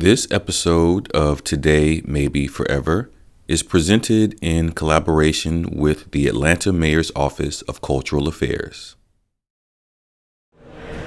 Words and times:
This 0.00 0.28
episode 0.30 1.10
of 1.10 1.42
Today 1.42 2.02
Maybe 2.04 2.46
Forever 2.46 3.10
is 3.48 3.64
presented 3.64 4.38
in 4.40 4.70
collaboration 4.70 5.76
with 5.76 6.12
the 6.12 6.28
Atlanta 6.28 6.72
Mayor's 6.72 7.10
Office 7.16 7.62
of 7.62 7.82
Cultural 7.82 8.28
Affairs. 8.28 8.94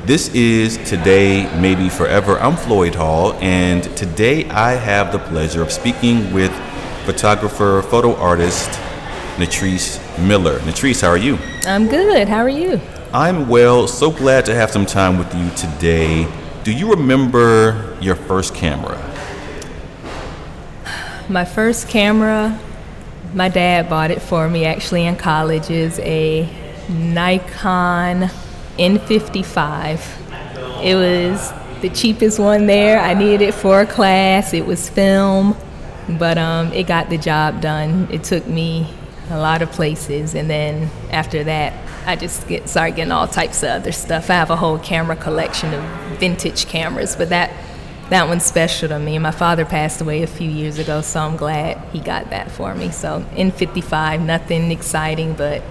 This 0.04 0.27
is 0.35 0.75
Today 0.79 1.49
Maybe 1.62 1.88
Forever. 1.88 2.38
I'm 2.39 2.57
Floyd 2.57 2.96
Hall, 2.96 3.31
and 3.35 3.81
today 3.96 4.49
I 4.49 4.74
have 4.74 5.13
the 5.13 5.19
pleasure 5.19 5.62
of 5.62 5.71
speaking 5.71 6.33
with 6.33 6.51
photographer, 7.05 7.83
photo 7.83 8.13
artist 8.17 8.69
Natrice 9.37 10.01
Miller. 10.28 10.60
Natrice, 10.60 11.01
how 11.01 11.08
are 11.08 11.15
you? 11.15 11.37
I'm 11.65 11.87
good. 11.87 12.28
How 12.28 12.39
are 12.39 12.49
you? 12.49 12.78
I'm 13.13 13.47
well. 13.47 13.87
So 13.87 14.12
glad 14.12 14.44
to 14.47 14.53
have 14.53 14.69
some 14.69 14.85
time 14.85 15.17
with 15.17 15.33
you 15.33 15.49
today 15.51 16.27
do 16.63 16.71
you 16.71 16.91
remember 16.91 17.98
your 18.02 18.16
first 18.16 18.53
camera? 18.53 18.98
My 21.27 21.45
first 21.45 21.89
camera, 21.89 22.59
my 23.33 23.49
dad 23.49 23.89
bought 23.89 24.11
it 24.11 24.21
for 24.21 24.47
me 24.47 24.66
actually 24.66 25.05
in 25.05 25.16
college, 25.16 25.69
is 25.69 25.99
a 25.99 26.47
Nikon 26.89 28.29
N55. 28.77 30.83
It 30.83 30.95
was 30.95 31.53
the 31.81 31.89
cheapest 31.89 32.38
one 32.38 32.67
there. 32.67 32.99
I 32.99 33.13
needed 33.13 33.41
it 33.41 33.53
for 33.53 33.81
a 33.81 33.88
class. 33.88 34.53
It 34.53 34.66
was 34.66 34.89
film, 34.89 35.55
but 36.19 36.38
um, 36.38 36.71
it 36.73 36.85
got 36.85 37.09
the 37.09 37.17
job 37.17 37.61
done. 37.61 38.07
It 38.11 38.23
took 38.23 38.45
me 38.45 38.88
a 39.31 39.40
lot 39.40 39.62
of 39.62 39.71
places, 39.71 40.35
and 40.35 40.49
then 40.49 40.90
after 41.12 41.44
that, 41.44 41.73
I 42.05 42.16
just 42.16 42.48
get 42.48 42.67
started 42.67 42.95
getting 42.95 43.12
all 43.12 43.27
types 43.27 43.63
of 43.63 43.70
other 43.70 43.91
stuff. 43.91 44.30
I 44.30 44.34
have 44.34 44.49
a 44.49 44.55
whole 44.55 44.80
camera 44.80 45.16
collection 45.16 45.73
of 45.73 45.84
vintage 46.20 46.67
cameras, 46.67 47.16
but 47.16 47.30
that 47.30 47.52
that 48.09 48.27
one's 48.27 48.44
special 48.44 48.89
to 48.89 48.99
me. 48.99 49.17
My 49.20 49.31
father 49.31 49.63
passed 49.63 50.02
away 50.02 50.22
a 50.22 50.27
few 50.27 50.49
years 50.49 50.80
ago, 50.80 51.02
so 51.02 51.22
I'm 51.22 51.38
glad 51.38 51.77
he 51.94 51.99
got 51.99 52.30
that 52.31 52.52
for 52.52 52.75
me. 52.75 52.92
So 52.92 53.22
N55, 53.36 54.22
nothing 54.25 54.70
exciting, 54.70 55.33
but 55.33 55.64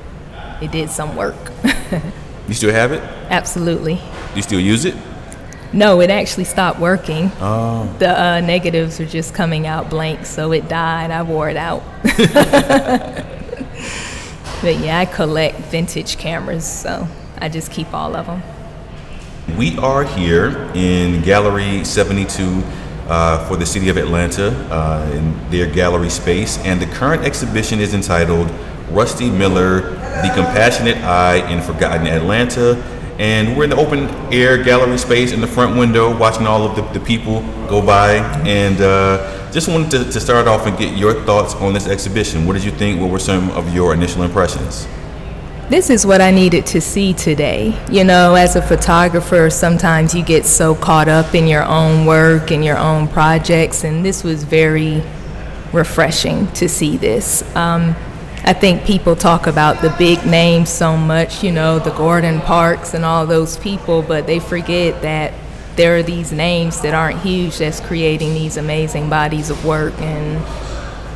it 0.63 0.71
did 0.71 0.89
some 0.89 1.17
work. 1.17 1.37
you 2.49 2.55
still 2.55 2.73
have 2.73 2.93
it? 2.93 3.03
Absolutely. 3.29 4.01
You 4.35 4.41
still 4.41 4.61
use 4.61 4.87
it? 4.87 4.95
No, 5.73 6.01
it 6.01 6.11
actually 6.11 6.45
stopped 6.45 6.81
working. 6.81 7.31
Oh. 7.41 7.95
The 7.99 8.21
uh, 8.21 8.41
negatives 8.41 8.99
are 9.01 9.07
just 9.07 9.35
coming 9.35 9.67
out 9.67 9.91
blank, 9.91 10.25
so 10.25 10.53
it 10.53 10.69
died. 10.69 11.11
I 11.11 11.23
wore 11.23 11.51
it 11.51 11.57
out. 11.57 11.83
But 14.63 14.79
yeah, 14.79 14.99
I 14.99 15.07
collect 15.07 15.57
vintage 15.57 16.19
cameras, 16.19 16.71
so 16.71 17.09
I 17.39 17.49
just 17.49 17.73
keep 17.73 17.95
all 17.95 18.15
of 18.15 18.27
them. 18.27 18.43
We 19.57 19.79
are 19.79 20.05
here 20.05 20.71
in 20.75 21.23
Gallery 21.23 21.83
72 21.83 22.63
uh, 23.09 23.49
for 23.49 23.57
the 23.57 23.65
City 23.65 23.89
of 23.89 23.97
Atlanta 23.97 24.51
uh, 24.71 25.11
in 25.15 25.51
their 25.51 25.67
gallery 25.67 26.11
space, 26.11 26.59
and 26.59 26.79
the 26.79 26.87
current 26.87 27.25
exhibition 27.25 27.81
is 27.81 27.95
entitled 27.95 28.51
Rusty 28.91 29.31
Miller, 29.31 29.81
The 29.81 30.31
Compassionate 30.35 30.99
Eye 30.99 31.51
in 31.51 31.63
Forgotten 31.63 32.07
Atlanta. 32.07 32.75
And 33.21 33.55
we're 33.55 33.65
in 33.65 33.71
the 33.71 33.77
open 33.77 34.09
air 34.33 34.57
gallery 34.63 34.97
space 34.97 35.33
in 35.33 35.43
the 35.43 35.47
front 35.47 35.77
window 35.77 36.17
watching 36.17 36.47
all 36.47 36.63
of 36.63 36.75
the, 36.75 36.99
the 36.99 37.05
people 37.05 37.43
go 37.69 37.85
by. 37.85 38.15
And 38.47 38.81
uh, 38.81 39.53
just 39.53 39.69
wanted 39.69 39.91
to, 39.91 40.11
to 40.11 40.19
start 40.19 40.49
off 40.49 40.67
and 40.67 40.79
get 40.79 40.97
your 40.97 41.13
thoughts 41.25 41.55
on 41.57 41.75
this 41.75 41.87
exhibition. 41.87 42.47
What 42.47 42.55
did 42.55 42.65
you 42.65 42.71
think? 42.71 42.99
What 42.99 43.11
were 43.11 43.19
some 43.19 43.51
of 43.51 43.75
your 43.75 43.93
initial 43.93 44.23
impressions? 44.23 44.89
This 45.69 45.91
is 45.91 46.07
what 46.07 46.23
I 46.23 46.31
needed 46.31 46.65
to 46.67 46.81
see 46.81 47.13
today. 47.13 47.79
You 47.91 48.05
know, 48.05 48.37
as 48.37 48.57
a 48.57 48.63
photographer, 48.63 49.51
sometimes 49.51 50.15
you 50.15 50.25
get 50.25 50.47
so 50.47 50.75
caught 50.75 51.09
up 51.09 51.35
in 51.35 51.47
your 51.47 51.65
own 51.65 52.07
work 52.07 52.51
and 52.51 52.65
your 52.65 52.79
own 52.79 53.07
projects, 53.07 53.85
and 53.85 54.03
this 54.03 54.25
was 54.25 54.45
very 54.45 55.03
refreshing 55.75 56.51
to 56.55 56.71
see 56.71 56.97
this. 56.97 57.45
Um, 57.55 57.95
I 58.51 58.53
think 58.53 58.85
people 58.85 59.15
talk 59.15 59.47
about 59.47 59.81
the 59.81 59.95
big 59.97 60.27
names 60.27 60.71
so 60.71 60.97
much, 60.97 61.45
you 61.45 61.53
know, 61.53 61.79
the 61.79 61.93
Gordon 61.93 62.41
Parks 62.41 62.95
and 62.95 63.05
all 63.05 63.25
those 63.25 63.57
people, 63.59 64.03
but 64.03 64.27
they 64.27 64.41
forget 64.41 65.03
that 65.03 65.33
there 65.77 65.97
are 65.97 66.03
these 66.03 66.33
names 66.33 66.81
that 66.81 66.93
aren't 66.93 67.21
huge 67.21 67.59
that's 67.59 67.79
creating 67.79 68.35
these 68.35 68.57
amazing 68.57 69.09
bodies 69.09 69.51
of 69.51 69.65
work 69.65 69.97
and 70.01 70.45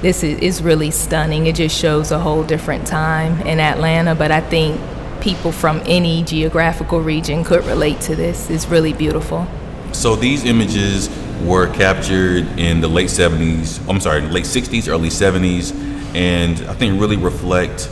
this 0.01 0.23
is, 0.23 0.63
really 0.63 0.93
stunning. 0.93 1.47
It 1.47 1.57
just 1.57 1.77
shows 1.77 2.13
a 2.13 2.21
whole 2.21 2.45
different 2.45 2.87
time 2.87 3.41
in 3.41 3.59
atlanta 3.59 4.15
but 4.15 4.31
i 4.31 4.41
think 4.41 4.81
people 5.21 5.51
from 5.51 5.83
any 5.87 6.23
geographical 6.23 7.01
region 7.01 7.43
could 7.43 7.65
relate 7.65 8.01
to 8.03 8.15
this. 8.15 8.49
It's 8.49 8.67
really 8.69 8.93
beautiful. 8.93 9.45
So 9.91 10.15
these 10.15 10.45
images 10.45 11.11
were 11.43 11.67
captured 11.75 12.47
in 12.61 12.81
the 12.81 12.89
late 12.89 13.11
70s 13.11 13.87
i'm 13.89 14.01
sorry 14.01 14.23
late 14.23 14.45
60s 14.45 14.89
early 14.89 15.09
70s 15.09 15.94
and 16.15 16.61
i 16.69 16.75
think 16.75 17.01
really 17.01 17.17
reflect 17.17 17.91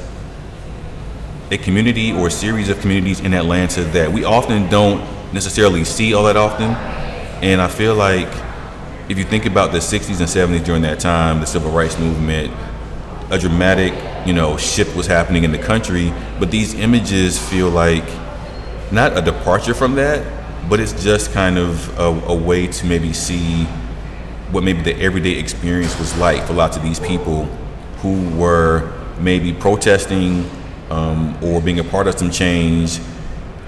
a 1.51 1.59
community 1.59 2.13
or 2.13 2.29
a 2.29 2.31
series 2.31 2.69
of 2.69 2.81
communities 2.81 3.21
in 3.21 3.35
atlanta 3.35 3.83
that 3.83 4.11
we 4.11 4.25
often 4.25 4.69
don't 4.69 5.03
necessarily 5.33 5.85
see 5.85 6.15
all 6.15 6.25
that 6.25 6.37
often. 6.37 6.71
And 7.43 7.61
I 7.61 7.69
feel 7.69 7.95
like 7.95 8.29
if 9.09 9.19
you 9.19 9.25
think 9.25 9.47
about 9.47 9.73
the 9.73 9.79
60s 9.79 10.21
and 10.21 10.29
70s 10.29 10.65
during 10.65 10.83
that 10.83 11.01
time, 11.01 11.41
the 11.41 11.47
civil 11.47 11.71
rights 11.71 11.99
movement, 11.99 12.53
a 13.31 13.39
dramatic, 13.39 13.93
you 14.27 14.33
know, 14.33 14.57
shift 14.57 14.97
was 14.97 15.07
happening 15.07 15.45
in 15.45 15.53
the 15.53 15.59
country, 15.59 16.13
but 16.39 16.51
these 16.51 16.75
images 16.75 17.39
feel 17.39 17.71
like 17.71 18.05
not 18.93 19.17
a 19.17 19.23
departure 19.23 19.75
from 19.75 19.95
that, 19.95 20.25
but 20.69 20.79
it's 20.79 21.03
just 21.03 21.33
kind 21.33 21.59
of 21.59 21.99
a, 21.99 22.05
a 22.27 22.35
way 22.35 22.67
to 22.67 22.87
maybe 22.87 23.13
see 23.13 23.65
what 24.53 24.63
maybe 24.63 24.83
the 24.83 24.95
everyday 25.01 25.39
experience 25.39 25.99
was 25.99 26.17
like 26.19 26.47
for 26.47 26.53
lots 26.53 26.77
of 26.77 26.83
these 26.83 27.01
people 27.01 27.49
who 28.03 28.29
were 28.37 28.93
maybe 29.19 29.53
protesting 29.53 30.49
um, 30.91 31.39
or 31.43 31.61
being 31.61 31.79
a 31.79 31.85
part 31.85 32.07
of 32.07 32.19
some 32.19 32.31
change 32.31 33.01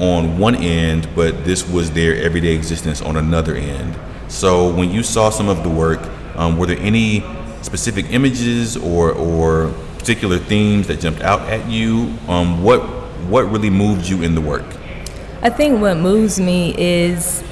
on 0.00 0.38
one 0.38 0.56
end, 0.56 1.08
but 1.14 1.44
this 1.44 1.66
was 1.68 1.92
their 1.92 2.16
everyday 2.16 2.54
existence 2.54 3.00
on 3.00 3.16
another 3.16 3.54
end. 3.54 3.96
So 4.28 4.74
when 4.74 4.90
you 4.90 5.02
saw 5.02 5.30
some 5.30 5.48
of 5.48 5.62
the 5.62 5.70
work, 5.70 6.00
um, 6.34 6.58
were 6.58 6.66
there 6.66 6.78
any 6.80 7.24
specific 7.62 8.06
images 8.10 8.76
or, 8.76 9.12
or 9.12 9.72
particular 9.98 10.38
themes 10.38 10.88
that 10.88 11.00
jumped 11.00 11.22
out 11.22 11.40
at 11.42 11.68
you? 11.70 12.12
Um, 12.28 12.62
what 12.62 12.80
what 13.28 13.50
really 13.50 13.70
moved 13.70 14.06
you 14.06 14.22
in 14.22 14.34
the 14.34 14.40
work? 14.40 14.66
I 15.40 15.48
think 15.48 15.80
what 15.80 15.96
moves 15.96 16.38
me 16.38 16.74
is 16.76 17.42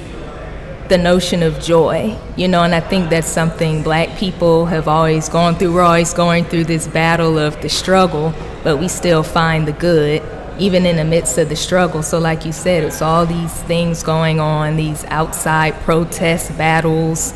the 0.89 0.97
notion 0.97 1.43
of 1.43 1.59
joy, 1.59 2.17
you 2.35 2.47
know, 2.47 2.63
and 2.63 2.75
I 2.75 2.81
think 2.81 3.09
that's 3.09 3.27
something 3.27 3.83
black 3.83 4.17
people 4.17 4.65
have 4.65 4.87
always 4.87 5.29
gone 5.29 5.55
through. 5.55 5.73
We're 5.73 5.81
always 5.81 6.13
going 6.13 6.45
through 6.45 6.65
this 6.65 6.87
battle 6.87 7.37
of 7.37 7.61
the 7.61 7.69
struggle, 7.69 8.33
but 8.63 8.77
we 8.77 8.87
still 8.87 9.23
find 9.23 9.67
the 9.67 9.73
good 9.73 10.21
even 10.59 10.85
in 10.85 10.97
the 10.97 11.03
midst 11.03 11.37
of 11.37 11.49
the 11.49 11.55
struggle. 11.55 12.03
So, 12.03 12.19
like 12.19 12.45
you 12.45 12.51
said, 12.51 12.83
it's 12.83 13.01
all 13.01 13.25
these 13.25 13.53
things 13.63 14.03
going 14.03 14.39
on, 14.39 14.75
these 14.75 15.03
outside 15.05 15.73
protests, 15.81 16.51
battles, 16.51 17.33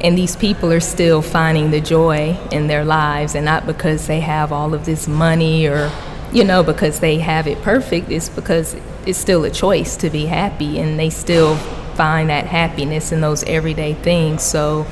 and 0.00 0.16
these 0.16 0.36
people 0.36 0.72
are 0.72 0.80
still 0.80 1.20
finding 1.20 1.70
the 1.70 1.80
joy 1.80 2.38
in 2.50 2.66
their 2.66 2.84
lives, 2.84 3.34
and 3.34 3.44
not 3.44 3.66
because 3.66 4.06
they 4.06 4.20
have 4.20 4.52
all 4.52 4.72
of 4.72 4.84
this 4.86 5.08
money 5.08 5.66
or, 5.66 5.90
you 6.32 6.44
know, 6.44 6.62
because 6.62 7.00
they 7.00 7.18
have 7.18 7.46
it 7.46 7.60
perfect. 7.62 8.10
It's 8.10 8.28
because 8.28 8.76
it's 9.04 9.18
still 9.18 9.44
a 9.44 9.50
choice 9.50 9.96
to 9.96 10.08
be 10.08 10.26
happy, 10.26 10.78
and 10.78 10.98
they 10.98 11.10
still 11.10 11.58
find 11.98 12.30
that 12.30 12.46
happiness 12.46 13.12
in 13.12 13.20
those 13.20 13.42
everyday 13.44 13.92
things. 13.92 14.42
So, 14.42 14.86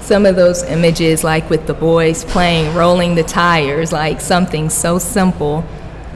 some 0.00 0.26
of 0.26 0.36
those 0.36 0.62
images, 0.64 1.22
like 1.22 1.48
with 1.48 1.66
the 1.66 1.74
boys 1.74 2.24
playing, 2.24 2.74
rolling 2.74 3.14
the 3.14 3.22
tires, 3.22 3.92
like 3.92 4.20
something 4.20 4.68
so 4.68 4.98
simple 4.98 5.64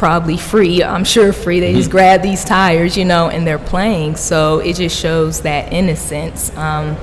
probably 0.03 0.37
free. 0.37 0.83
I'm 0.83 1.05
sure 1.05 1.33
free. 1.33 1.61
They 1.61 1.75
just 1.75 1.89
mm-hmm. 1.89 1.97
grab 1.97 2.23
these 2.23 2.45
tires, 2.45 2.97
you 2.97 3.05
know, 3.05 3.29
and 3.29 3.47
they're 3.47 3.61
playing. 3.61 4.17
So 4.17 4.59
it 4.59 4.75
just 4.75 4.99
shows 4.99 5.43
that 5.43 5.73
innocence. 5.73 6.51
Um, 6.57 6.97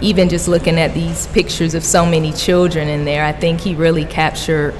even 0.00 0.30
just 0.30 0.48
looking 0.48 0.78
at 0.78 0.94
these 0.94 1.26
pictures 1.26 1.74
of 1.74 1.84
so 1.84 2.06
many 2.06 2.32
children 2.32 2.88
in 2.88 3.04
there, 3.04 3.22
I 3.22 3.32
think 3.32 3.60
he 3.60 3.74
really 3.74 4.06
captured 4.06 4.74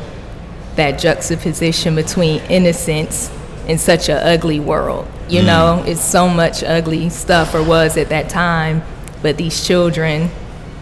that 0.77 0.99
juxtaposition 0.99 1.95
between 1.95 2.41
innocence 2.45 3.31
in 3.69 3.79
such 3.79 4.09
an 4.09 4.17
ugly 4.17 4.59
world. 4.59 5.07
You 5.29 5.43
mm. 5.43 5.47
know, 5.47 5.85
it's 5.87 6.05
so 6.05 6.29
much 6.29 6.65
ugly 6.65 7.09
stuff, 7.11 7.55
or 7.55 7.63
was 7.63 7.97
at 7.97 8.09
that 8.09 8.29
time, 8.29 8.83
but 9.23 9.37
these 9.37 9.65
children, 9.65 10.31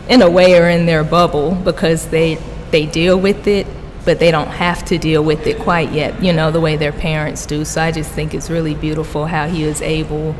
in 0.09 0.23
a 0.23 0.31
way, 0.31 0.59
are 0.59 0.71
in 0.71 0.87
their 0.87 1.05
bubble 1.05 1.55
because 1.55 2.09
they 2.09 2.39
they 2.71 2.87
deal 2.87 3.19
with 3.19 3.47
it 3.47 3.67
but 4.07 4.21
they 4.21 4.31
don't 4.31 4.49
have 4.49 4.85
to 4.85 4.97
deal 4.97 5.23
with 5.23 5.47
it 5.49 5.59
quite 5.59 5.91
yet, 5.91 6.23
you 6.23 6.33
know, 6.33 6.53
the 6.53 6.61
way 6.61 6.77
their 6.77 6.93
parents 6.93 7.45
do. 7.45 7.65
So 7.65 7.83
I 7.83 7.91
just 7.91 8.11
think 8.13 8.33
it's 8.33 8.49
really 8.49 8.75
beautiful 8.75 9.27
how 9.27 9.49
he 9.49 9.65
was 9.65 9.83
able 9.83 10.35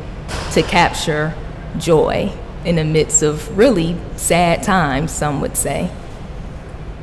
to 0.53 0.63
capture 0.63 1.35
joy 1.77 2.31
in 2.63 2.77
the 2.77 2.85
midst 2.85 3.21
of 3.21 3.57
really 3.57 3.97
sad 4.15 4.63
times, 4.63 5.11
some 5.11 5.41
would 5.41 5.57
say. 5.57 5.87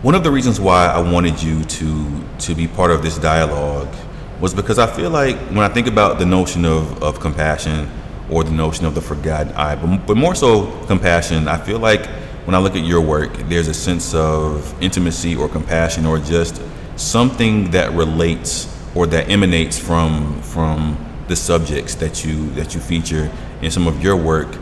One 0.00 0.14
of 0.14 0.24
the 0.24 0.30
reasons 0.30 0.58
why 0.58 0.86
I 0.86 1.00
wanted 1.00 1.42
you 1.42 1.64
to 1.64 2.24
to 2.38 2.54
be 2.54 2.66
part 2.66 2.90
of 2.90 3.02
this 3.02 3.18
dialogue 3.18 3.94
was 4.44 4.52
because 4.52 4.78
I 4.78 4.86
feel 4.86 5.08
like 5.08 5.36
when 5.56 5.60
I 5.60 5.70
think 5.70 5.86
about 5.86 6.18
the 6.18 6.26
notion 6.26 6.66
of, 6.66 7.02
of 7.02 7.18
compassion 7.18 7.88
or 8.28 8.44
the 8.44 8.50
notion 8.50 8.84
of 8.84 8.94
the 8.94 9.00
forgotten 9.00 9.50
eye, 9.54 9.74
but, 9.74 10.06
but 10.06 10.18
more 10.18 10.34
so 10.34 10.66
compassion, 10.84 11.48
I 11.48 11.56
feel 11.56 11.78
like 11.78 12.04
when 12.44 12.54
I 12.54 12.58
look 12.58 12.76
at 12.76 12.84
your 12.84 13.00
work, 13.00 13.32
there's 13.48 13.68
a 13.68 13.72
sense 13.72 14.12
of 14.12 14.74
intimacy 14.82 15.34
or 15.34 15.48
compassion 15.48 16.04
or 16.04 16.18
just 16.18 16.60
something 16.96 17.70
that 17.70 17.94
relates 17.94 18.68
or 18.94 19.06
that 19.06 19.30
emanates 19.30 19.78
from 19.78 20.42
from 20.42 20.78
the 21.26 21.36
subjects 21.36 21.94
that 21.94 22.22
you 22.22 22.50
that 22.50 22.74
you 22.74 22.82
feature 22.82 23.32
in 23.62 23.70
some 23.70 23.86
of 23.86 24.04
your 24.04 24.14
work. 24.14 24.58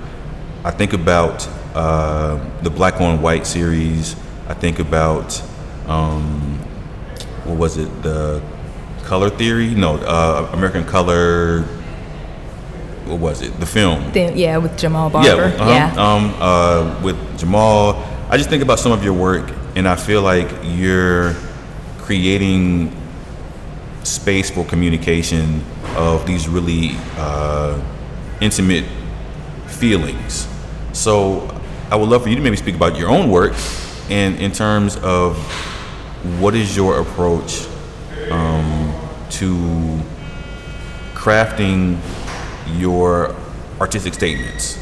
I 0.65 0.71
think 0.71 0.93
about 0.93 1.49
uh, 1.75 2.39
the 2.63 2.71
Black 2.71 3.01
on 3.01 3.21
White 3.21 3.49
series. 3.49 4.15
I 4.47 4.55
think 4.55 4.79
about 4.79 5.43
um, 5.89 6.61
what 7.47 7.59
was 7.59 7.79
it? 7.79 7.91
The 8.05 8.41
Color 9.13 9.29
Theory? 9.29 9.75
No, 9.75 9.97
uh, 9.97 10.49
American 10.55 10.87
Color. 10.87 11.65
What 13.05 13.21
was 13.21 13.43
it? 13.43 13.61
The 13.61 13.67
film. 13.67 14.11
Then, 14.11 14.39
yeah, 14.39 14.57
with 14.57 14.79
Jamal 14.79 15.11
Barber. 15.11 15.29
Yeah, 15.29 15.63
uh-huh. 15.63 15.71
yeah. 15.71 16.15
Um, 16.15 16.35
uh, 16.41 16.99
with 17.05 17.39
Jamal, 17.39 18.03
I 18.31 18.39
just 18.39 18.49
think 18.49 18.63
about 18.63 18.79
some 18.79 18.91
of 18.91 19.05
your 19.05 19.13
work, 19.13 19.53
and 19.77 19.87
I 19.87 19.97
feel 19.97 20.23
like 20.23 20.49
you're 20.65 21.35
creating 21.99 22.91
space 24.03 24.49
for 24.49 24.65
communication 24.65 25.63
of 25.95 26.27
these 26.27 26.49
really 26.49 26.93
uh, 27.19 27.79
intimate 28.41 28.87
feelings. 29.67 30.49
So, 30.95 31.55
I 31.91 31.97
would 31.97 32.09
love 32.09 32.23
for 32.23 32.31
you 32.31 32.37
to 32.37 32.41
maybe 32.41 32.57
speak 32.57 32.77
about 32.77 32.97
your 32.97 33.11
own 33.11 33.29
work, 33.29 33.53
and 34.09 34.37
in 34.39 34.53
terms 34.53 34.97
of 34.97 35.37
what 36.41 36.55
is 36.55 36.75
your 36.75 36.99
approach 36.99 37.67
um, 38.31 38.82
to 39.33 40.01
crafting 41.15 41.99
your 42.77 43.35
artistic 43.81 44.15
statements? 44.15 44.79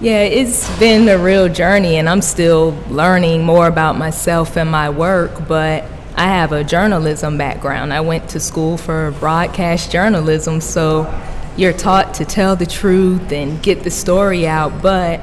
Yeah, 0.00 0.22
it's 0.22 0.78
been 0.78 1.08
a 1.08 1.18
real 1.18 1.48
journey, 1.48 1.96
and 1.96 2.08
I'm 2.08 2.22
still 2.22 2.70
learning 2.88 3.44
more 3.44 3.66
about 3.66 3.98
myself 3.98 4.56
and 4.56 4.70
my 4.70 4.88
work. 4.88 5.46
But 5.46 5.84
I 6.16 6.24
have 6.24 6.52
a 6.52 6.64
journalism 6.64 7.36
background. 7.36 7.92
I 7.92 8.00
went 8.00 8.30
to 8.30 8.40
school 8.40 8.78
for 8.78 9.10
broadcast 9.20 9.92
journalism, 9.92 10.60
so 10.60 11.06
you're 11.56 11.74
taught 11.74 12.14
to 12.14 12.24
tell 12.24 12.56
the 12.56 12.66
truth 12.66 13.30
and 13.32 13.62
get 13.62 13.84
the 13.84 13.90
story 13.90 14.46
out, 14.46 14.80
but 14.80 15.20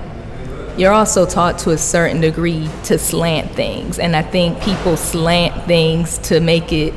you're 0.77 0.93
also 0.93 1.25
taught 1.25 1.57
to 1.59 1.71
a 1.71 1.77
certain 1.77 2.21
degree 2.21 2.69
to 2.83 2.99
slant 2.99 3.51
things. 3.51 3.97
And 3.97 4.15
I 4.15 4.21
think 4.21 4.61
people 4.61 4.95
slant 4.95 5.65
things 5.65 6.19
to 6.29 6.39
make 6.39 6.71
it 6.71 6.93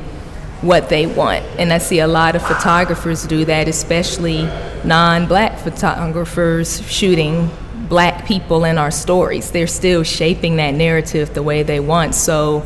what 0.61 0.89
they 0.89 1.07
want. 1.07 1.43
And 1.57 1.73
I 1.73 1.79
see 1.79 1.99
a 1.99 2.07
lot 2.07 2.35
of 2.35 2.41
photographers 2.41 3.25
do 3.25 3.45
that, 3.45 3.67
especially 3.67 4.43
non 4.83 5.27
black 5.27 5.59
photographers 5.59 6.81
shooting 6.89 7.49
black 7.89 8.25
people 8.25 8.63
in 8.63 8.77
our 8.77 8.91
stories. 8.91 9.51
They're 9.51 9.67
still 9.67 10.03
shaping 10.03 10.57
that 10.57 10.71
narrative 10.71 11.33
the 11.33 11.43
way 11.43 11.63
they 11.63 11.79
want. 11.79 12.15
So 12.15 12.65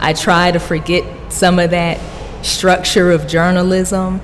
I 0.00 0.12
try 0.12 0.50
to 0.50 0.58
forget 0.58 1.04
some 1.32 1.58
of 1.58 1.70
that 1.70 1.98
structure 2.44 3.10
of 3.12 3.26
journalism 3.26 4.20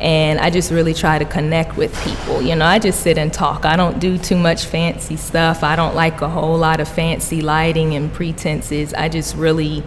and 0.00 0.40
I 0.40 0.48
just 0.48 0.70
really 0.70 0.94
try 0.94 1.18
to 1.18 1.26
connect 1.26 1.76
with 1.76 1.94
people. 2.04 2.40
You 2.40 2.56
know, 2.56 2.64
I 2.64 2.78
just 2.78 3.00
sit 3.00 3.18
and 3.18 3.32
talk. 3.32 3.66
I 3.66 3.76
don't 3.76 3.98
do 4.00 4.16
too 4.16 4.36
much 4.36 4.64
fancy 4.64 5.16
stuff. 5.16 5.62
I 5.62 5.76
don't 5.76 5.94
like 5.94 6.22
a 6.22 6.28
whole 6.28 6.56
lot 6.56 6.80
of 6.80 6.88
fancy 6.88 7.42
lighting 7.42 7.94
and 7.94 8.10
pretenses. 8.10 8.94
I 8.94 9.10
just 9.10 9.36
really 9.36 9.84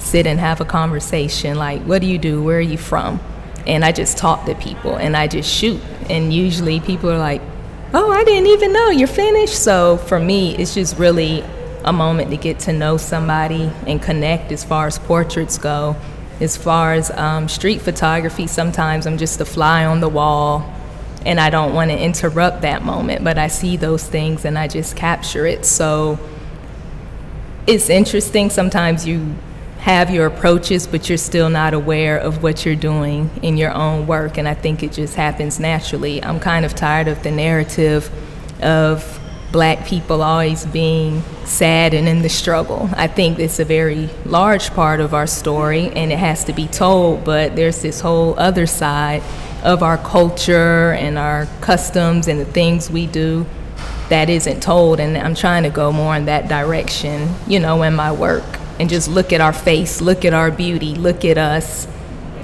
sit 0.00 0.26
and 0.26 0.40
have 0.40 0.60
a 0.60 0.64
conversation 0.64 1.56
like, 1.56 1.82
what 1.82 2.00
do 2.00 2.06
you 2.06 2.18
do? 2.18 2.42
Where 2.42 2.58
are 2.58 2.60
you 2.60 2.78
from? 2.78 3.20
And 3.66 3.84
I 3.84 3.92
just 3.92 4.16
talk 4.16 4.46
to 4.46 4.54
people 4.54 4.96
and 4.96 5.16
I 5.16 5.26
just 5.26 5.52
shoot. 5.52 5.80
And 6.08 6.32
usually 6.32 6.80
people 6.80 7.10
are 7.10 7.18
like, 7.18 7.42
oh, 7.92 8.10
I 8.10 8.24
didn't 8.24 8.48
even 8.48 8.72
know 8.72 8.90
you're 8.90 9.08
finished. 9.08 9.62
So 9.62 9.98
for 9.98 10.18
me, 10.18 10.56
it's 10.56 10.74
just 10.74 10.98
really 10.98 11.44
a 11.84 11.92
moment 11.92 12.30
to 12.30 12.36
get 12.36 12.58
to 12.60 12.72
know 12.72 12.96
somebody 12.96 13.70
and 13.86 14.02
connect 14.02 14.52
as 14.52 14.64
far 14.64 14.86
as 14.86 14.98
portraits 14.98 15.58
go 15.58 15.96
as 16.40 16.56
far 16.56 16.94
as 16.94 17.10
um, 17.12 17.48
street 17.48 17.82
photography, 17.82 18.46
sometimes 18.46 19.06
I'm 19.06 19.18
just 19.18 19.40
a 19.40 19.44
fly 19.44 19.84
on 19.84 20.00
the 20.00 20.08
wall 20.08 20.74
and 21.26 21.38
I 21.38 21.50
don't 21.50 21.74
want 21.74 21.90
to 21.90 21.98
interrupt 21.98 22.62
that 22.62 22.82
moment, 22.82 23.22
but 23.22 23.36
I 23.36 23.48
see 23.48 23.76
those 23.76 24.06
things 24.06 24.46
and 24.46 24.58
I 24.58 24.66
just 24.66 24.96
capture 24.96 25.44
it. 25.44 25.66
So 25.66 26.18
it's 27.66 27.90
interesting. 27.90 28.48
Sometimes 28.48 29.06
you 29.06 29.34
have 29.80 30.10
your 30.10 30.26
approaches, 30.26 30.86
but 30.86 31.08
you're 31.08 31.16
still 31.16 31.48
not 31.48 31.72
aware 31.72 32.18
of 32.18 32.42
what 32.42 32.66
you're 32.66 32.76
doing 32.76 33.30
in 33.42 33.56
your 33.56 33.72
own 33.72 34.06
work, 34.06 34.36
and 34.36 34.46
I 34.46 34.52
think 34.52 34.82
it 34.82 34.92
just 34.92 35.14
happens 35.14 35.58
naturally. 35.58 36.22
I'm 36.22 36.38
kind 36.38 36.66
of 36.66 36.74
tired 36.74 37.08
of 37.08 37.22
the 37.22 37.30
narrative 37.30 38.10
of 38.62 39.18
black 39.52 39.86
people 39.86 40.22
always 40.22 40.66
being 40.66 41.22
sad 41.44 41.94
and 41.94 42.06
in 42.06 42.20
the 42.20 42.28
struggle. 42.28 42.90
I 42.92 43.06
think 43.06 43.38
it's 43.38 43.58
a 43.58 43.64
very 43.64 44.10
large 44.26 44.70
part 44.70 45.00
of 45.00 45.14
our 45.14 45.26
story 45.26 45.88
and 45.88 46.12
it 46.12 46.18
has 46.18 46.44
to 46.44 46.52
be 46.52 46.68
told, 46.68 47.24
but 47.24 47.56
there's 47.56 47.82
this 47.82 48.00
whole 48.00 48.38
other 48.38 48.66
side 48.66 49.22
of 49.64 49.82
our 49.82 49.98
culture 49.98 50.92
and 50.92 51.18
our 51.18 51.46
customs 51.62 52.28
and 52.28 52.38
the 52.38 52.44
things 52.44 52.90
we 52.90 53.06
do 53.06 53.44
that 54.08 54.30
isn't 54.30 54.62
told 54.62 55.00
and 55.00 55.16
I'm 55.16 55.34
trying 55.34 55.64
to 55.64 55.70
go 55.70 55.90
more 55.90 56.14
in 56.14 56.26
that 56.26 56.48
direction, 56.48 57.34
you 57.48 57.58
know, 57.58 57.82
in 57.82 57.96
my 57.96 58.12
work 58.12 58.44
and 58.80 58.88
just 58.88 59.08
look 59.08 59.32
at 59.32 59.42
our 59.42 59.52
face, 59.52 60.00
look 60.00 60.24
at 60.24 60.32
our 60.32 60.50
beauty, 60.50 60.94
look 60.94 61.24
at 61.24 61.36
us, 61.36 61.86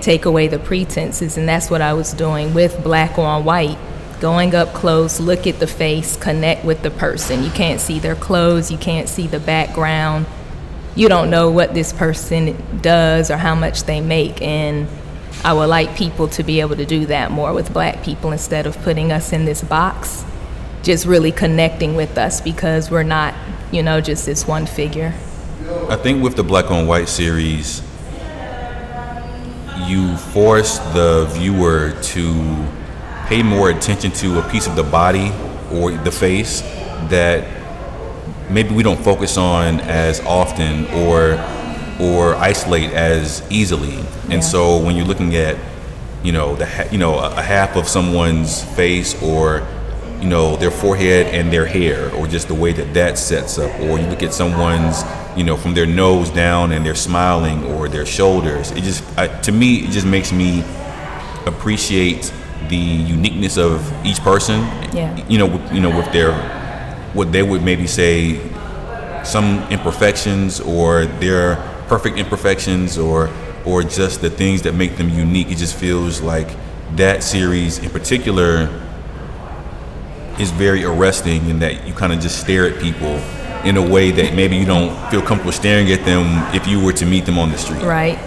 take 0.03 0.27
away 0.27 0.47
the 0.47 0.59
pretenses 0.59 1.39
and 1.39 1.49
that's 1.49 1.71
what 1.71 1.81
I 1.81 1.95
was 1.95 2.13
doing 2.13 2.53
with 2.53 2.85
Black 2.85 3.19
on 3.19 3.45
White 3.45 3.79
going 4.21 4.55
up 4.55 4.73
close, 4.73 5.19
look 5.19 5.47
at 5.47 5.59
the 5.59 5.67
face, 5.67 6.17
connect 6.17 6.65
with 6.65 6.83
the 6.83 6.91
person. 6.91 7.43
You 7.43 7.51
can't 7.51 7.81
see 7.81 7.99
their 7.99 8.15
clothes, 8.15 8.71
you 8.71 8.79
can't 8.79 9.09
see 9.09 9.27
the 9.27 9.41
background. 9.41 10.27
You 10.95 11.09
don't 11.09 11.29
know 11.31 11.51
what 11.51 11.75
this 11.75 11.93
person 11.93 12.57
does 12.81 13.31
or 13.31 13.37
how 13.37 13.55
much 13.55 13.85
they 13.85 14.01
make. 14.01 14.41
And 14.41 14.89
I 15.45 15.53
would 15.53 15.67
like 15.67 15.97
people 15.97 16.29
to 16.29 16.43
be 16.43 16.61
able 16.61 16.77
to 16.77 16.87
do 16.87 17.07
that 17.07 17.31
more 17.31 17.53
with 17.53 17.73
black 17.73 18.03
people 18.03 18.33
instead 18.33 18.67
of 18.67 18.79
putting 18.83 19.13
us 19.13 19.33
in 19.33 19.45
this 19.45 19.63
box, 19.63 20.25
just 20.83 21.05
really 21.05 21.33
connecting 21.33 21.95
with 21.95 22.17
us 22.17 22.41
because 22.41 22.91
we're 22.91 23.03
not, 23.03 23.35
you 23.71 23.83
know, 23.83 24.01
just 24.01 24.25
this 24.25 24.47
one 24.47 24.65
figure. 24.65 25.15
I 25.69 25.97
think 25.97 26.23
with 26.23 26.37
the 26.37 26.45
Black 26.45 26.71
on 26.71 26.87
White 26.87 27.09
series, 27.09 27.83
you 29.85 30.17
force 30.17 30.79
the 30.95 31.29
viewer 31.33 31.91
to 32.03 32.67
pay 33.27 33.43
more 33.43 33.71
attention 33.71 34.13
to 34.13 34.39
a 34.39 34.49
piece 34.49 34.69
of 34.69 34.77
the 34.77 34.85
body 34.85 35.33
or 35.73 35.91
the 35.91 36.13
face 36.13 36.61
that 37.11 37.49
maybe 38.49 38.73
we 38.77 38.85
don't 38.85 39.03
focus 39.03 39.37
on 39.37 39.81
as 39.81 40.21
often 40.21 40.87
or 40.87 41.33
or 42.01 42.37
isolate 42.37 42.93
as 42.93 43.43
easily. 43.51 43.97
And 44.25 44.35
yeah. 44.35 44.41
so 44.41 44.79
when 44.79 44.95
you're 44.95 45.07
looking 45.07 45.35
at 45.35 45.57
you 46.23 46.31
know 46.31 46.55
the 46.55 46.67
ha- 46.67 46.89
you 46.93 46.99
know 46.99 47.19
a, 47.19 47.39
a 47.39 47.43
half 47.43 47.75
of 47.75 47.89
someone's 47.89 48.63
face 48.77 49.21
or 49.21 49.67
you 50.21 50.29
know 50.29 50.55
their 50.57 50.71
forehead 50.71 51.27
and 51.35 51.53
their 51.53 51.67
hair 51.67 52.15
or 52.15 52.29
just 52.29 52.47
the 52.47 52.55
way 52.55 52.73
that 52.73 52.95
that 52.95 53.19
sets 53.19 53.59
up 53.59 53.73
or 53.81 53.99
you 53.99 54.07
look 54.07 54.23
at 54.23 54.33
someone's 54.33 55.03
you 55.37 55.45
know 55.45 55.57
from 55.57 55.75
their 55.75 55.87
nose 55.87 56.31
down 56.31 56.73
and 56.73 56.85
they're 56.85 56.95
smiling 56.95 57.65
or 57.65 57.89
their 57.89 58.07
shoulders 58.07 58.71
it 58.73 58.83
just 58.83 59.05
I, 59.19 59.29
to 59.43 59.53
me 59.53 59.85
it 59.85 59.91
just 59.91 60.07
makes 60.07 60.33
me 60.33 60.63
appreciate 61.47 62.33
the 62.69 62.77
uniqueness 62.77 63.57
of 63.57 63.81
each 64.05 64.19
person. 64.21 64.61
Yeah. 64.93 65.27
You 65.29 65.39
know, 65.39 65.73
you 65.73 65.81
know, 65.81 65.97
with 65.97 66.11
their 66.13 66.33
what 67.13 67.33
they 67.33 67.43
would 67.43 67.63
maybe 67.63 67.87
say 67.87 68.41
some 69.25 69.67
imperfections 69.71 70.61
or 70.61 71.07
their 71.07 71.57
perfect 71.89 72.19
imperfections 72.19 72.99
or 72.99 73.31
or 73.65 73.83
just 73.83 74.21
the 74.21 74.31
things 74.31 74.63
that 74.63 74.73
make 74.73 74.97
them 74.97 75.09
unique. 75.09 75.51
It 75.51 75.59
just 75.59 75.77
feels 75.77 76.21
like 76.21 76.49
that 76.97 77.23
series 77.23 77.79
in 77.79 77.91
particular 77.91 78.83
is 80.39 80.51
very 80.51 80.85
arresting 80.85 81.49
in 81.49 81.59
that 81.61 81.87
you 81.87 81.95
kind 81.95 82.13
of 82.13 82.21
just 82.21 82.41
stare 82.41 82.69
at 82.69 82.81
people 82.81 83.21
in 83.65 83.77
a 83.77 83.83
way 83.83 84.11
that 84.11 84.35
maybe 84.35 84.57
you 84.57 84.65
don't 84.65 84.95
feel 85.11 85.23
comfortable 85.23 85.53
staring 85.53 85.91
at 85.91 86.05
them 86.05 86.27
if 86.55 86.67
you 86.67 86.83
were 86.83 86.93
to 86.93 87.07
meet 87.07 87.25
them 87.27 87.39
on 87.39 87.51
the 87.51 87.59
street. 87.59 87.83
Right. 87.83 88.19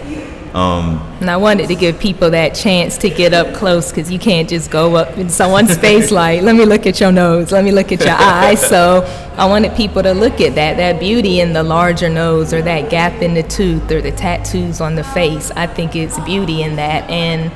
Um, 0.54 0.98
and 1.22 1.30
I 1.30 1.38
wanted 1.38 1.68
to 1.68 1.76
give 1.76 2.00
people 2.00 2.32
that 2.32 2.56
chance 2.56 2.98
to 3.00 3.10
get 3.10 3.34
up 3.34 3.54
close 3.54 3.92
because 3.92 4.12
you 4.12 4.18
can't 4.18 4.50
just 4.50 4.72
go 4.72 4.96
up 4.96 5.16
in 5.18 5.30
someone's 5.30 5.78
face 5.78 6.10
like, 6.24 6.42
let 6.42 6.56
me 6.56 6.66
look 6.66 6.88
at 6.88 7.00
your 7.00 7.12
nose, 7.12 7.52
let 7.52 7.64
me 7.64 7.72
look 7.72 7.92
at 7.92 8.00
your 8.00 8.10
eyes. 8.18 8.60
So 8.60 9.04
I 9.38 9.46
wanted 9.46 9.76
people 9.76 10.02
to 10.02 10.14
look 10.14 10.42
at 10.42 10.56
that, 10.56 10.78
that 10.78 11.00
beauty 11.00 11.40
in 11.40 11.54
the 11.54 11.62
larger 11.62 12.10
nose 12.10 12.52
or 12.52 12.64
that 12.64 12.90
gap 12.90 13.22
in 13.22 13.36
the 13.36 13.44
tooth 13.44 13.92
or 13.92 14.02
the 14.02 14.12
tattoos 14.12 14.82
on 14.82 14.96
the 14.96 15.04
face. 15.04 15.52
I 15.52 15.68
think 15.68 15.96
it's 15.96 16.20
beauty 16.22 16.64
in 16.64 16.78
that. 16.78 17.08
And 17.10 17.52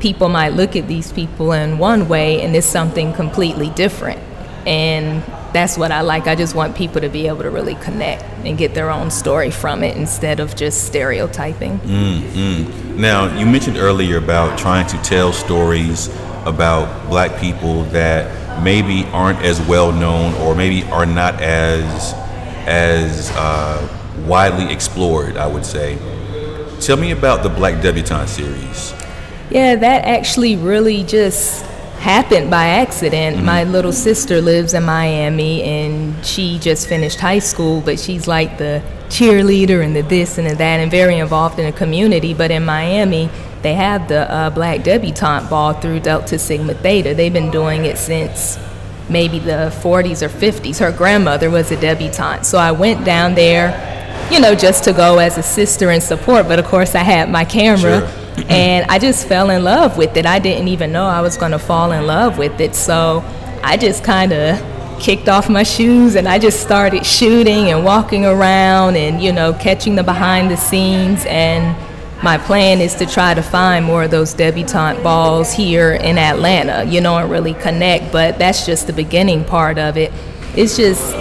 people 0.00 0.28
might 0.28 0.50
look 0.50 0.76
at 0.76 0.86
these 0.86 1.12
people 1.12 1.52
in 1.52 1.78
one 1.78 2.08
way 2.08 2.42
and 2.42 2.54
it's 2.54 2.66
something 2.66 3.14
completely 3.14 3.70
different. 3.70 4.20
And 4.68 5.22
that's 5.54 5.78
what 5.78 5.90
I 5.90 6.02
like. 6.02 6.26
I 6.26 6.34
just 6.34 6.54
want 6.54 6.76
people 6.76 7.00
to 7.00 7.08
be 7.08 7.26
able 7.26 7.42
to 7.42 7.50
really 7.50 7.74
connect 7.76 8.22
and 8.44 8.58
get 8.58 8.74
their 8.74 8.90
own 8.90 9.10
story 9.10 9.50
from 9.50 9.82
it 9.82 9.96
instead 9.96 10.40
of 10.40 10.54
just 10.54 10.86
stereotyping. 10.86 11.78
Mm-hmm. 11.78 13.00
Now, 13.00 13.34
you 13.38 13.46
mentioned 13.46 13.78
earlier 13.78 14.18
about 14.18 14.58
trying 14.58 14.86
to 14.88 14.98
tell 14.98 15.32
stories 15.32 16.08
about 16.44 17.08
black 17.08 17.40
people 17.40 17.84
that 17.84 18.62
maybe 18.62 19.04
aren't 19.06 19.38
as 19.38 19.58
well 19.62 19.90
known 19.90 20.34
or 20.42 20.54
maybe 20.54 20.82
are 20.90 21.06
not 21.06 21.40
as 21.40 22.12
as 22.66 23.30
uh, 23.36 23.88
widely 24.26 24.70
explored, 24.70 25.38
I 25.38 25.46
would 25.46 25.64
say. 25.64 25.96
Tell 26.80 26.98
me 26.98 27.12
about 27.12 27.42
the 27.42 27.48
Black 27.48 27.80
Debutante 27.80 28.28
series. 28.28 28.92
Yeah, 29.50 29.76
that 29.76 30.04
actually 30.04 30.56
really 30.56 31.04
just 31.04 31.64
happened 31.98 32.50
by 32.50 32.66
accident. 32.66 33.36
Mm-hmm. 33.36 33.46
My 33.46 33.64
little 33.64 33.92
sister 33.92 34.40
lives 34.40 34.74
in 34.74 34.84
Miami 34.84 35.62
and 35.62 36.24
she 36.24 36.58
just 36.58 36.88
finished 36.88 37.20
high 37.20 37.38
school, 37.38 37.80
but 37.80 37.98
she's 37.98 38.26
like 38.26 38.58
the 38.58 38.82
cheerleader 39.08 39.84
and 39.84 39.94
the 39.96 40.02
this 40.02 40.38
and 40.38 40.48
the 40.48 40.54
that 40.54 40.80
and 40.80 40.90
very 40.90 41.18
involved 41.18 41.58
in 41.58 41.66
the 41.66 41.76
community. 41.76 42.34
But 42.34 42.50
in 42.50 42.64
Miami, 42.64 43.30
they 43.62 43.74
have 43.74 44.08
the 44.08 44.30
uh, 44.30 44.50
Black 44.50 44.82
Debutante 44.82 45.50
Ball 45.50 45.74
through 45.74 46.00
Delta 46.00 46.38
Sigma 46.38 46.74
Theta. 46.74 47.14
They've 47.14 47.32
been 47.32 47.50
doing 47.50 47.84
it 47.84 47.98
since 47.98 48.58
maybe 49.08 49.38
the 49.38 49.72
40s 49.82 50.22
or 50.22 50.28
50s. 50.28 50.78
Her 50.78 50.92
grandmother 50.92 51.50
was 51.50 51.70
a 51.72 51.80
debutante. 51.80 52.44
So 52.44 52.58
I 52.58 52.72
went 52.72 53.04
down 53.04 53.34
there 53.34 53.96
you 54.30 54.40
know, 54.40 54.54
just 54.54 54.84
to 54.84 54.92
go 54.92 55.18
as 55.18 55.38
a 55.38 55.42
sister 55.42 55.90
and 55.90 56.02
support. 56.02 56.48
But 56.48 56.58
of 56.58 56.66
course, 56.66 56.94
I 56.94 57.02
had 57.02 57.30
my 57.30 57.44
camera. 57.44 58.00
Sure. 58.00 58.27
And 58.48 58.90
I 58.90 58.98
just 58.98 59.26
fell 59.26 59.50
in 59.50 59.64
love 59.64 59.96
with 59.96 60.16
it. 60.16 60.26
I 60.26 60.38
didn't 60.38 60.68
even 60.68 60.92
know 60.92 61.04
I 61.04 61.20
was 61.20 61.36
going 61.36 61.52
to 61.52 61.58
fall 61.58 61.92
in 61.92 62.06
love 62.06 62.38
with 62.38 62.60
it. 62.60 62.74
So 62.74 63.22
I 63.62 63.76
just 63.76 64.04
kind 64.04 64.32
of 64.32 65.00
kicked 65.00 65.28
off 65.28 65.48
my 65.48 65.62
shoes 65.62 66.16
and 66.16 66.28
I 66.28 66.38
just 66.38 66.60
started 66.60 67.06
shooting 67.06 67.70
and 67.70 67.84
walking 67.84 68.24
around 68.24 68.96
and, 68.96 69.22
you 69.22 69.32
know, 69.32 69.52
catching 69.52 69.94
the 69.94 70.02
behind 70.02 70.50
the 70.50 70.56
scenes. 70.56 71.24
And 71.26 71.76
my 72.22 72.36
plan 72.38 72.80
is 72.80 72.94
to 72.96 73.06
try 73.06 73.34
to 73.34 73.42
find 73.42 73.84
more 73.84 74.04
of 74.04 74.10
those 74.10 74.34
debutante 74.34 75.02
balls 75.02 75.52
here 75.52 75.92
in 75.92 76.18
Atlanta, 76.18 76.84
you 76.84 77.00
know, 77.00 77.16
and 77.16 77.30
really 77.30 77.54
connect. 77.54 78.10
But 78.12 78.38
that's 78.38 78.66
just 78.66 78.86
the 78.86 78.92
beginning 78.92 79.44
part 79.44 79.78
of 79.78 79.96
it. 79.96 80.12
It's 80.56 80.76
just 80.76 81.14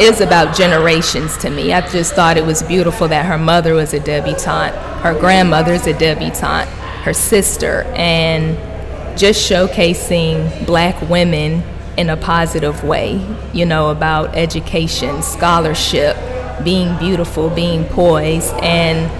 is 0.00 0.20
about 0.20 0.56
generations 0.56 1.36
to 1.38 1.50
me. 1.50 1.72
I 1.72 1.86
just 1.88 2.14
thought 2.14 2.36
it 2.36 2.44
was 2.44 2.62
beautiful 2.62 3.08
that 3.08 3.26
her 3.26 3.38
mother 3.38 3.74
was 3.74 3.92
a 3.94 4.00
debutante, 4.00 4.74
her 5.02 5.18
grandmother's 5.18 5.86
a 5.86 5.92
debutante, 5.92 6.68
her 7.02 7.12
sister, 7.12 7.82
and 7.94 8.56
just 9.18 9.50
showcasing 9.50 10.66
black 10.66 11.00
women 11.08 11.62
in 11.96 12.10
a 12.10 12.16
positive 12.16 12.82
way, 12.82 13.24
you 13.52 13.64
know, 13.64 13.90
about 13.90 14.36
education, 14.36 15.22
scholarship, 15.22 16.16
being 16.64 16.96
beautiful, 16.98 17.50
being 17.50 17.84
poised, 17.84 18.52
and 18.62 19.10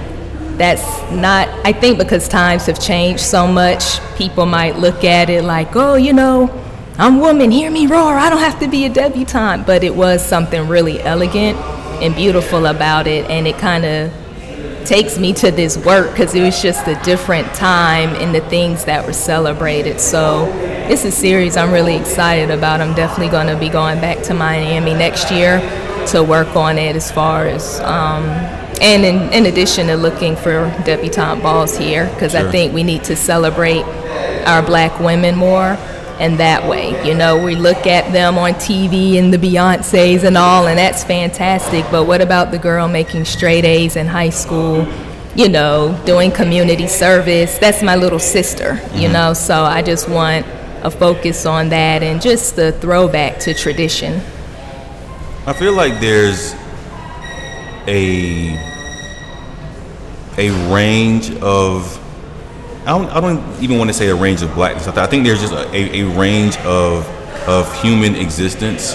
that's 0.58 0.84
not, 1.12 1.48
I 1.64 1.72
think 1.72 1.98
because 1.98 2.28
times 2.28 2.66
have 2.66 2.80
changed 2.80 3.22
so 3.22 3.46
much, 3.46 4.00
people 4.16 4.46
might 4.46 4.76
look 4.76 5.04
at 5.04 5.28
it 5.28 5.42
like, 5.42 5.74
oh, 5.74 5.94
you 5.94 6.12
know, 6.12 6.46
I'm 6.96 7.18
woman, 7.18 7.50
hear 7.50 7.72
me 7.72 7.88
roar. 7.88 8.14
I 8.14 8.30
don't 8.30 8.38
have 8.38 8.60
to 8.60 8.68
be 8.68 8.84
a 8.84 8.88
debutante. 8.88 9.66
But 9.66 9.82
it 9.82 9.96
was 9.96 10.24
something 10.24 10.68
really 10.68 11.00
elegant 11.00 11.58
and 12.00 12.14
beautiful 12.14 12.66
about 12.66 13.08
it. 13.08 13.28
And 13.28 13.48
it 13.48 13.58
kind 13.58 13.84
of 13.84 14.12
takes 14.86 15.18
me 15.18 15.32
to 15.32 15.50
this 15.50 15.76
work 15.76 16.10
because 16.12 16.34
it 16.34 16.42
was 16.42 16.62
just 16.62 16.86
a 16.86 16.94
different 17.02 17.52
time 17.54 18.14
in 18.16 18.32
the 18.32 18.40
things 18.48 18.84
that 18.84 19.04
were 19.04 19.12
celebrated. 19.12 20.00
So 20.00 20.46
it's 20.88 21.04
a 21.04 21.10
series 21.10 21.56
I'm 21.56 21.72
really 21.72 21.96
excited 21.96 22.50
about. 22.50 22.80
I'm 22.80 22.94
definitely 22.94 23.30
going 23.30 23.48
to 23.48 23.56
be 23.58 23.68
going 23.68 24.00
back 24.00 24.22
to 24.24 24.34
Miami 24.34 24.94
next 24.94 25.32
year 25.32 25.58
to 26.08 26.22
work 26.22 26.54
on 26.54 26.78
it 26.78 26.94
as 26.94 27.10
far 27.10 27.46
as. 27.46 27.80
Um, 27.80 28.24
and 28.80 29.04
in, 29.04 29.32
in 29.32 29.46
addition 29.46 29.88
to 29.88 29.96
looking 29.96 30.36
for 30.36 30.70
debutante 30.84 31.42
balls 31.42 31.76
here, 31.76 32.08
because 32.10 32.32
sure. 32.32 32.46
I 32.46 32.52
think 32.52 32.72
we 32.72 32.84
need 32.84 33.02
to 33.04 33.16
celebrate 33.16 33.82
our 34.46 34.62
black 34.62 35.00
women 35.00 35.34
more 35.34 35.76
and 36.24 36.38
that 36.40 36.66
way. 36.66 37.06
You 37.06 37.14
know, 37.14 37.42
we 37.44 37.54
look 37.54 37.86
at 37.86 38.10
them 38.12 38.38
on 38.38 38.54
TV 38.54 39.18
and 39.18 39.32
the 39.32 39.36
Beyoncés 39.36 40.24
and 40.24 40.38
all, 40.38 40.66
and 40.68 40.78
that's 40.78 41.04
fantastic. 41.04 41.84
But 41.90 42.06
what 42.06 42.22
about 42.22 42.50
the 42.50 42.58
girl 42.58 42.88
making 42.88 43.26
straight 43.26 43.66
A's 43.66 43.96
in 43.96 44.06
high 44.06 44.30
school? 44.30 44.88
You 45.36 45.50
know, 45.50 46.00
doing 46.06 46.30
community 46.30 46.86
service. 46.86 47.58
That's 47.58 47.82
my 47.82 47.96
little 47.96 48.18
sister, 48.18 48.74
you 48.74 49.08
mm-hmm. 49.08 49.12
know, 49.12 49.32
so 49.34 49.64
I 49.64 49.82
just 49.82 50.08
want 50.08 50.46
a 50.82 50.90
focus 50.90 51.44
on 51.44 51.68
that 51.70 52.02
and 52.02 52.22
just 52.22 52.56
the 52.56 52.72
throwback 52.72 53.38
to 53.40 53.52
tradition. 53.52 54.22
I 55.46 55.52
feel 55.52 55.74
like 55.74 56.00
there's 56.00 56.54
a 57.86 58.56
a 60.38 60.72
range 60.72 61.30
of 61.42 62.03
I 62.86 62.98
don't, 62.98 63.08
I 63.10 63.20
don't 63.20 63.62
even 63.62 63.78
want 63.78 63.88
to 63.88 63.94
say 63.94 64.08
a 64.08 64.14
range 64.14 64.42
of 64.42 64.52
blackness. 64.54 64.86
I 64.86 65.06
think 65.06 65.24
there's 65.24 65.40
just 65.40 65.54
a, 65.54 65.74
a 65.74 66.04
range 66.18 66.56
of 66.58 67.08
of 67.48 67.82
human 67.82 68.14
existence 68.14 68.94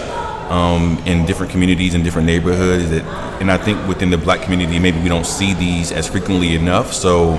um, 0.50 1.02
in 1.06 1.26
different 1.26 1.52
communities 1.52 1.94
and 1.94 2.04
different 2.04 2.26
neighborhoods. 2.26 2.90
That, 2.90 3.04
and 3.42 3.52
I 3.52 3.58
think 3.58 3.88
within 3.88 4.10
the 4.10 4.18
black 4.18 4.42
community, 4.42 4.80
maybe 4.80 5.00
we 5.00 5.10
don't 5.10 5.26
see 5.26 5.54
these 5.54 5.92
as 5.92 6.08
frequently 6.08 6.56
enough. 6.56 6.94
So 6.94 7.36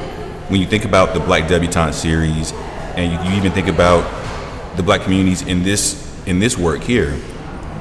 when 0.48 0.60
you 0.60 0.66
think 0.66 0.84
about 0.84 1.14
the 1.14 1.20
Black 1.20 1.48
Debutante 1.48 1.94
series, 1.94 2.52
and 2.96 3.12
you, 3.12 3.30
you 3.30 3.36
even 3.36 3.52
think 3.52 3.68
about 3.68 4.04
the 4.76 4.82
black 4.82 5.02
communities 5.02 5.42
in 5.42 5.62
this 5.62 6.08
in 6.26 6.38
this 6.38 6.58
work 6.58 6.82
here, 6.82 7.16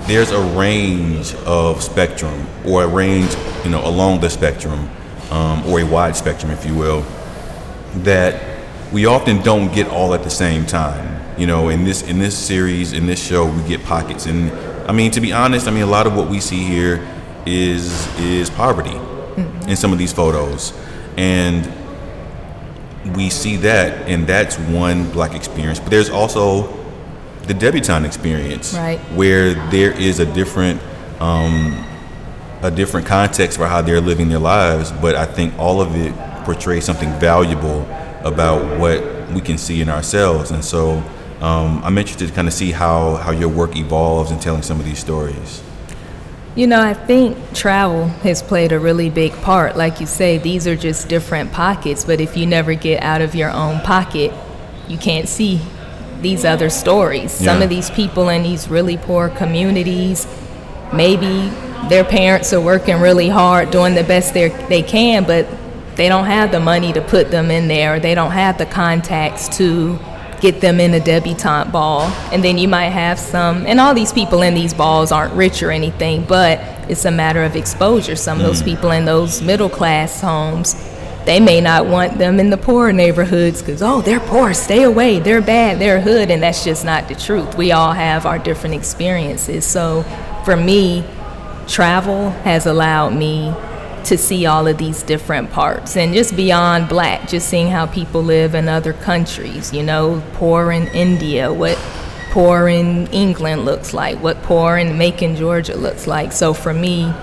there's 0.01 0.31
a 0.31 0.41
range 0.57 1.33
of 1.45 1.81
spectrum, 1.83 2.47
or 2.65 2.83
a 2.83 2.87
range, 2.87 3.35
you 3.63 3.71
know, 3.71 3.85
along 3.87 4.21
the 4.21 4.29
spectrum, 4.29 4.89
um, 5.31 5.65
or 5.65 5.79
a 5.79 5.83
wide 5.83 6.15
spectrum, 6.15 6.51
if 6.51 6.65
you 6.65 6.75
will, 6.75 7.03
that 8.03 8.48
we 8.91 9.05
often 9.05 9.41
don't 9.41 9.73
get 9.73 9.87
all 9.87 10.13
at 10.13 10.23
the 10.23 10.29
same 10.29 10.65
time. 10.65 11.17
You 11.39 11.47
know, 11.47 11.69
in 11.69 11.83
this 11.85 12.01
in 12.01 12.19
this 12.19 12.37
series, 12.37 12.93
in 12.93 13.05
this 13.05 13.23
show, 13.25 13.45
we 13.45 13.67
get 13.67 13.83
pockets. 13.83 14.25
And 14.25 14.51
I 14.89 14.91
mean, 14.91 15.11
to 15.11 15.21
be 15.21 15.31
honest, 15.31 15.67
I 15.67 15.71
mean 15.71 15.83
a 15.83 15.87
lot 15.87 16.07
of 16.07 16.15
what 16.15 16.29
we 16.29 16.39
see 16.39 16.63
here 16.63 17.07
is 17.45 18.07
is 18.17 18.49
poverty 18.49 18.89
mm-hmm. 18.89 19.69
in 19.69 19.75
some 19.77 19.93
of 19.93 19.99
these 19.99 20.11
photos, 20.11 20.73
and 21.17 21.71
we 23.15 23.29
see 23.29 23.55
that, 23.57 24.07
and 24.09 24.27
that's 24.27 24.57
one 24.57 25.09
black 25.11 25.33
experience. 25.33 25.79
But 25.79 25.91
there's 25.91 26.09
also 26.09 26.77
the 27.43 27.53
debutante 27.53 28.05
experience, 28.05 28.73
right. 28.73 28.99
where 29.15 29.53
there 29.69 29.91
is 29.91 30.19
a 30.19 30.25
different 30.33 30.81
um, 31.21 31.85
a 32.61 32.71
different 32.71 33.07
context 33.07 33.57
for 33.57 33.65
how 33.65 33.81
they're 33.81 34.01
living 34.01 34.27
their 34.27 34.39
lives. 34.39 34.91
But 34.91 35.15
I 35.15 35.25
think 35.25 35.57
all 35.57 35.79
of 35.79 35.95
it 35.95 36.13
portrays 36.43 36.83
something 36.83 37.11
valuable 37.19 37.87
about 38.23 38.79
what 38.79 39.31
we 39.31 39.41
can 39.41 39.57
see 39.57 39.81
in 39.81 39.89
ourselves. 39.89 40.51
And 40.51 40.63
so 40.63 41.03
um, 41.41 41.81
I'm 41.83 41.97
interested 41.97 42.27
to 42.27 42.33
kind 42.33 42.47
of 42.47 42.53
see 42.53 42.71
how, 42.71 43.15
how 43.15 43.31
your 43.31 43.49
work 43.49 43.75
evolves 43.75 44.31
in 44.31 44.39
telling 44.39 44.61
some 44.61 44.79
of 44.79 44.85
these 44.85 44.99
stories. 44.99 45.63
You 46.55 46.67
know, 46.67 46.81
I 46.81 46.93
think 46.93 47.37
travel 47.53 48.07
has 48.07 48.41
played 48.41 48.71
a 48.71 48.79
really 48.79 49.09
big 49.09 49.31
part. 49.33 49.77
Like 49.77 50.01
you 50.01 50.05
say, 50.05 50.37
these 50.37 50.67
are 50.67 50.75
just 50.75 51.07
different 51.07 51.53
pockets, 51.53 52.03
but 52.03 52.19
if 52.19 52.35
you 52.35 52.45
never 52.45 52.73
get 52.73 53.01
out 53.01 53.21
of 53.21 53.35
your 53.35 53.51
own 53.51 53.79
pocket, 53.81 54.33
you 54.87 54.97
can't 54.97 55.29
see 55.29 55.61
these 56.21 56.43
other 56.43 56.69
stories. 56.69 57.39
Yeah. 57.39 57.53
Some 57.53 57.61
of 57.61 57.69
these 57.69 57.89
people 57.91 58.27
in 58.29 58.43
these 58.43 58.67
really 58.67 58.97
poor 58.97 59.29
communities, 59.29 60.27
maybe 60.91 61.49
their 61.87 62.03
parents 62.03 62.51
are 62.51 62.59
working 62.59 62.99
really 62.99 63.29
hard, 63.29 63.71
doing 63.71 63.95
the 63.95 64.03
best 64.03 64.33
they 64.33 64.83
can, 64.83 65.23
but 65.23 65.47
they 65.99 66.07
don't 66.07 66.27
have 66.27 66.53
the 66.53 66.61
money 66.61 66.93
to 66.93 67.01
put 67.01 67.29
them 67.29 67.51
in 67.51 67.67
there. 67.67 67.99
They 67.99 68.15
don't 68.15 68.31
have 68.31 68.57
the 68.57 68.65
contacts 68.65 69.57
to 69.57 69.99
get 70.39 70.61
them 70.61 70.79
in 70.79 70.93
a 70.93 70.99
debutante 71.01 71.73
ball. 71.73 72.03
And 72.31 72.41
then 72.41 72.57
you 72.57 72.69
might 72.69 72.91
have 72.91 73.19
some, 73.19 73.65
and 73.67 73.81
all 73.81 73.93
these 73.93 74.13
people 74.13 74.41
in 74.41 74.53
these 74.53 74.73
balls 74.73 75.11
aren't 75.11 75.33
rich 75.33 75.61
or 75.61 75.71
anything, 75.71 76.23
but 76.23 76.59
it's 76.89 77.03
a 77.03 77.11
matter 77.11 77.43
of 77.43 77.57
exposure. 77.57 78.15
Some 78.15 78.39
of 78.39 78.45
those 78.45 78.61
mm. 78.61 78.67
people 78.67 78.91
in 78.91 79.03
those 79.03 79.41
middle 79.41 79.67
class 79.67 80.21
homes, 80.21 80.73
they 81.25 81.41
may 81.41 81.59
not 81.59 81.85
want 81.85 82.17
them 82.17 82.39
in 82.39 82.49
the 82.49 82.55
poor 82.55 82.93
neighborhoods 82.93 83.61
because, 83.61 83.81
oh, 83.81 83.99
they're 83.99 84.21
poor, 84.21 84.53
stay 84.53 84.83
away, 84.83 85.19
they're 85.19 85.41
bad, 85.41 85.79
they're 85.79 85.99
hood, 85.99 86.31
and 86.31 86.41
that's 86.41 86.63
just 86.63 86.85
not 86.85 87.09
the 87.09 87.15
truth. 87.15 87.57
We 87.57 87.73
all 87.73 87.91
have 87.91 88.25
our 88.25 88.39
different 88.39 88.73
experiences. 88.73 89.65
So 89.65 90.03
for 90.45 90.55
me, 90.55 91.03
travel 91.67 92.29
has 92.45 92.67
allowed 92.67 93.13
me 93.15 93.53
to 94.05 94.17
see 94.17 94.45
all 94.45 94.67
of 94.67 94.77
these 94.77 95.03
different 95.03 95.51
parts. 95.51 95.97
And 95.97 96.13
just 96.13 96.35
beyond 96.35 96.89
black 96.89 97.27
just 97.27 97.49
seeing 97.49 97.69
how 97.69 97.85
people 97.85 98.23
live 98.23 98.55
in 98.55 98.67
other 98.67 98.93
countries 98.93 99.73
you 99.73 99.83
know 99.83 100.23
poor 100.33 100.71
in 100.71 100.87
india 100.87 101.51
what 101.51 101.77
poor 102.31 102.67
in 102.67 103.07
england 103.07 103.65
looks 103.65 103.93
like 103.93 104.17
what 104.19 104.41
poor 104.43 104.77
in 104.77 104.97
macon 104.97 105.35
georgia 105.35 105.75
looks 105.75 106.07
like. 106.07 106.31
So 106.31 106.53
for 106.53 106.73
me 106.73 107.13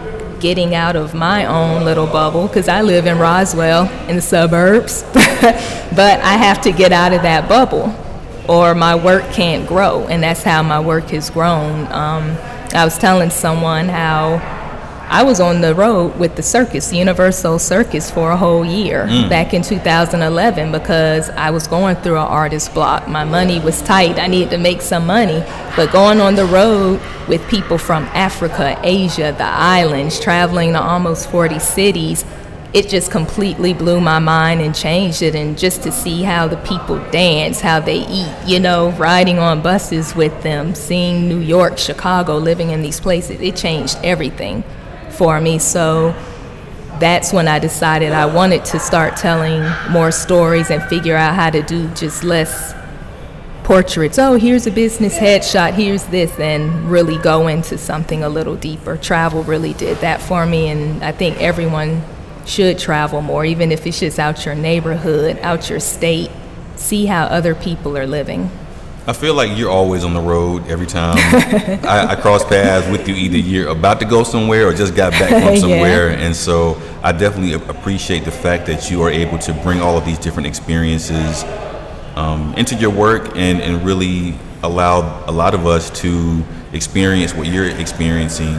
getting 0.40 0.74
out 0.74 0.96
of 0.96 1.14
my 1.14 1.46
own 1.46 1.84
little 1.84 2.06
bubble 2.06 2.46
because 2.46 2.68
i 2.68 2.82
live 2.82 3.06
in 3.06 3.18
roswell 3.18 3.88
in 4.08 4.16
the 4.16 4.22
suburbs 4.22 5.02
but 5.12 6.20
i 6.20 6.36
have 6.36 6.60
to 6.60 6.72
get 6.72 6.92
out 6.92 7.14
of 7.14 7.22
that 7.22 7.48
bubble 7.48 7.94
or 8.48 8.74
my 8.74 8.94
work 8.94 9.24
can't 9.32 9.66
grow. 9.66 10.06
And 10.06 10.22
that's 10.22 10.42
how 10.42 10.62
my 10.62 10.80
work 10.80 11.10
has 11.10 11.30
grown. 11.30 11.86
Um, 11.92 12.36
i 12.74 12.84
was 12.84 12.98
telling 12.98 13.30
someone 13.30 13.88
how 13.88 14.38
I 15.08 15.22
was 15.22 15.38
on 15.38 15.60
the 15.60 15.72
road 15.72 16.18
with 16.18 16.34
the 16.34 16.42
circus, 16.42 16.92
UniverSoul 16.92 17.60
Circus, 17.60 18.10
for 18.10 18.32
a 18.32 18.36
whole 18.36 18.64
year 18.64 19.06
mm. 19.06 19.28
back 19.28 19.54
in 19.54 19.62
2011 19.62 20.72
because 20.72 21.30
I 21.30 21.50
was 21.50 21.68
going 21.68 21.94
through 21.96 22.16
an 22.16 22.26
artist 22.26 22.74
block. 22.74 23.06
My 23.06 23.22
money 23.22 23.60
was 23.60 23.80
tight. 23.82 24.18
I 24.18 24.26
needed 24.26 24.50
to 24.50 24.58
make 24.58 24.82
some 24.82 25.06
money. 25.06 25.44
But 25.76 25.92
going 25.92 26.20
on 26.20 26.34
the 26.34 26.44
road 26.46 27.00
with 27.28 27.46
people 27.48 27.78
from 27.78 28.02
Africa, 28.06 28.80
Asia, 28.82 29.32
the 29.38 29.44
islands, 29.44 30.18
traveling 30.18 30.72
to 30.72 30.82
almost 30.82 31.30
40 31.30 31.60
cities, 31.60 32.24
it 32.74 32.88
just 32.88 33.12
completely 33.12 33.72
blew 33.72 34.00
my 34.00 34.18
mind 34.18 34.60
and 34.60 34.74
changed 34.74 35.22
it. 35.22 35.36
And 35.36 35.56
just 35.56 35.84
to 35.84 35.92
see 35.92 36.24
how 36.24 36.48
the 36.48 36.56
people 36.58 36.98
dance, 37.12 37.60
how 37.60 37.78
they 37.78 38.04
eat, 38.08 38.34
you 38.44 38.58
know, 38.58 38.90
riding 38.90 39.38
on 39.38 39.62
buses 39.62 40.16
with 40.16 40.42
them, 40.42 40.74
seeing 40.74 41.28
New 41.28 41.38
York, 41.38 41.78
Chicago, 41.78 42.38
living 42.38 42.70
in 42.70 42.82
these 42.82 42.98
places, 42.98 43.40
it 43.40 43.54
changed 43.54 43.96
everything 44.02 44.64
for 45.16 45.40
me. 45.40 45.58
So 45.58 46.14
that's 47.00 47.32
when 47.32 47.48
I 47.48 47.58
decided 47.58 48.12
I 48.12 48.26
wanted 48.26 48.64
to 48.66 48.78
start 48.78 49.16
telling 49.16 49.62
more 49.90 50.10
stories 50.10 50.70
and 50.70 50.82
figure 50.84 51.16
out 51.16 51.34
how 51.34 51.50
to 51.50 51.62
do 51.62 51.88
just 51.88 52.24
less 52.24 52.74
portraits. 53.64 54.18
Oh, 54.18 54.34
here's 54.34 54.66
a 54.66 54.70
business 54.70 55.18
headshot, 55.18 55.74
here's 55.74 56.04
this, 56.04 56.38
and 56.38 56.88
really 56.90 57.18
go 57.18 57.48
into 57.48 57.76
something 57.76 58.22
a 58.22 58.28
little 58.28 58.54
deeper. 58.56 58.96
Travel 58.96 59.42
really 59.42 59.74
did 59.74 59.98
that 59.98 60.22
for 60.22 60.46
me, 60.46 60.68
and 60.68 61.04
I 61.04 61.12
think 61.12 61.40
everyone 61.42 62.02
should 62.46 62.78
travel 62.78 63.22
more, 63.22 63.44
even 63.44 63.72
if 63.72 63.84
it's 63.86 63.98
just 63.98 64.20
out 64.20 64.46
your 64.46 64.54
neighborhood, 64.54 65.38
out 65.40 65.68
your 65.68 65.80
state, 65.80 66.30
see 66.76 67.06
how 67.06 67.24
other 67.24 67.56
people 67.56 67.98
are 67.98 68.06
living. 68.06 68.50
I 69.08 69.12
feel 69.12 69.34
like 69.34 69.56
you're 69.56 69.70
always 69.70 70.02
on 70.02 70.14
the 70.14 70.20
road 70.20 70.66
every 70.66 70.86
time 70.86 71.14
I, 71.86 72.06
I, 72.10 72.16
cross 72.16 72.44
paths 72.44 72.90
with 72.90 73.06
you. 73.08 73.14
Either 73.14 73.38
you're 73.38 73.68
about 73.68 74.00
to 74.00 74.04
go 74.04 74.24
somewhere 74.24 74.66
or 74.66 74.74
just 74.74 74.96
got 74.96 75.12
back 75.12 75.30
from 75.44 75.56
somewhere, 75.60 76.10
yeah. 76.10 76.26
and 76.26 76.34
so 76.34 76.76
I 77.04 77.12
definitely 77.12 77.52
appreciate 77.52 78.24
the 78.24 78.32
fact 78.32 78.66
that 78.66 78.90
you 78.90 79.02
are 79.02 79.10
able 79.10 79.38
to 79.38 79.52
bring 79.62 79.80
all 79.80 79.96
of 79.96 80.04
these 80.04 80.18
different 80.18 80.48
experiences 80.48 81.44
um, 82.16 82.52
into 82.54 82.74
your 82.74 82.90
work 82.90 83.36
and, 83.36 83.62
and 83.62 83.84
really 83.84 84.34
allow 84.64 85.24
a 85.28 85.30
lot 85.30 85.54
of 85.54 85.68
us 85.68 85.88
to 86.00 86.42
experience 86.72 87.32
what 87.32 87.46
you're 87.46 87.68
experiencing 87.68 88.56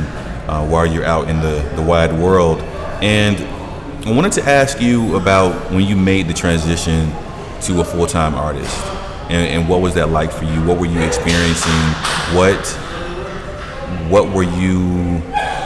uh, 0.47 0.65
while 0.65 0.85
you're 0.85 1.03
out 1.03 1.29
in 1.29 1.41
the, 1.41 1.59
the 1.75 1.81
wide 1.81 2.13
world. 2.13 2.61
And 3.01 3.37
I 4.07 4.11
wanted 4.11 4.31
to 4.33 4.43
ask 4.43 4.79
you 4.79 5.17
about 5.17 5.71
when 5.71 5.81
you 5.81 5.97
made 5.97 6.29
the 6.29 6.33
transition 6.33 7.11
to 7.63 7.81
a 7.81 7.83
full 7.83 8.07
time 8.07 8.33
artist 8.33 8.73
and, 9.29 9.61
and 9.61 9.69
what 9.69 9.81
was 9.81 9.93
that 9.95 10.09
like 10.09 10.31
for 10.31 10.45
you? 10.45 10.63
What 10.65 10.79
were 10.79 10.85
you 10.85 11.01
experiencing? 11.01 11.71
What 12.35 12.65
what 14.09 14.33
were 14.33 14.43
you 14.43 15.19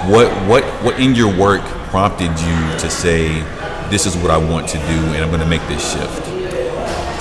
what 0.10 0.32
what 0.48 0.63
what 0.84 1.00
in 1.00 1.13
your 1.15 1.36
work 1.36 1.62
prompted 1.91 2.30
you 2.30 2.80
to 2.80 2.89
say 2.89 3.27
this 3.89 4.06
is 4.06 4.15
what 4.18 4.32
I 4.32 4.38
want 4.38 4.68
to 4.70 4.77
do 4.77 4.84
and 5.13 5.18
I'm 5.18 5.30
going 5.30 5.41
to 5.41 5.46
make 5.46 5.65
this 5.68 5.94
shift? 5.94 6.32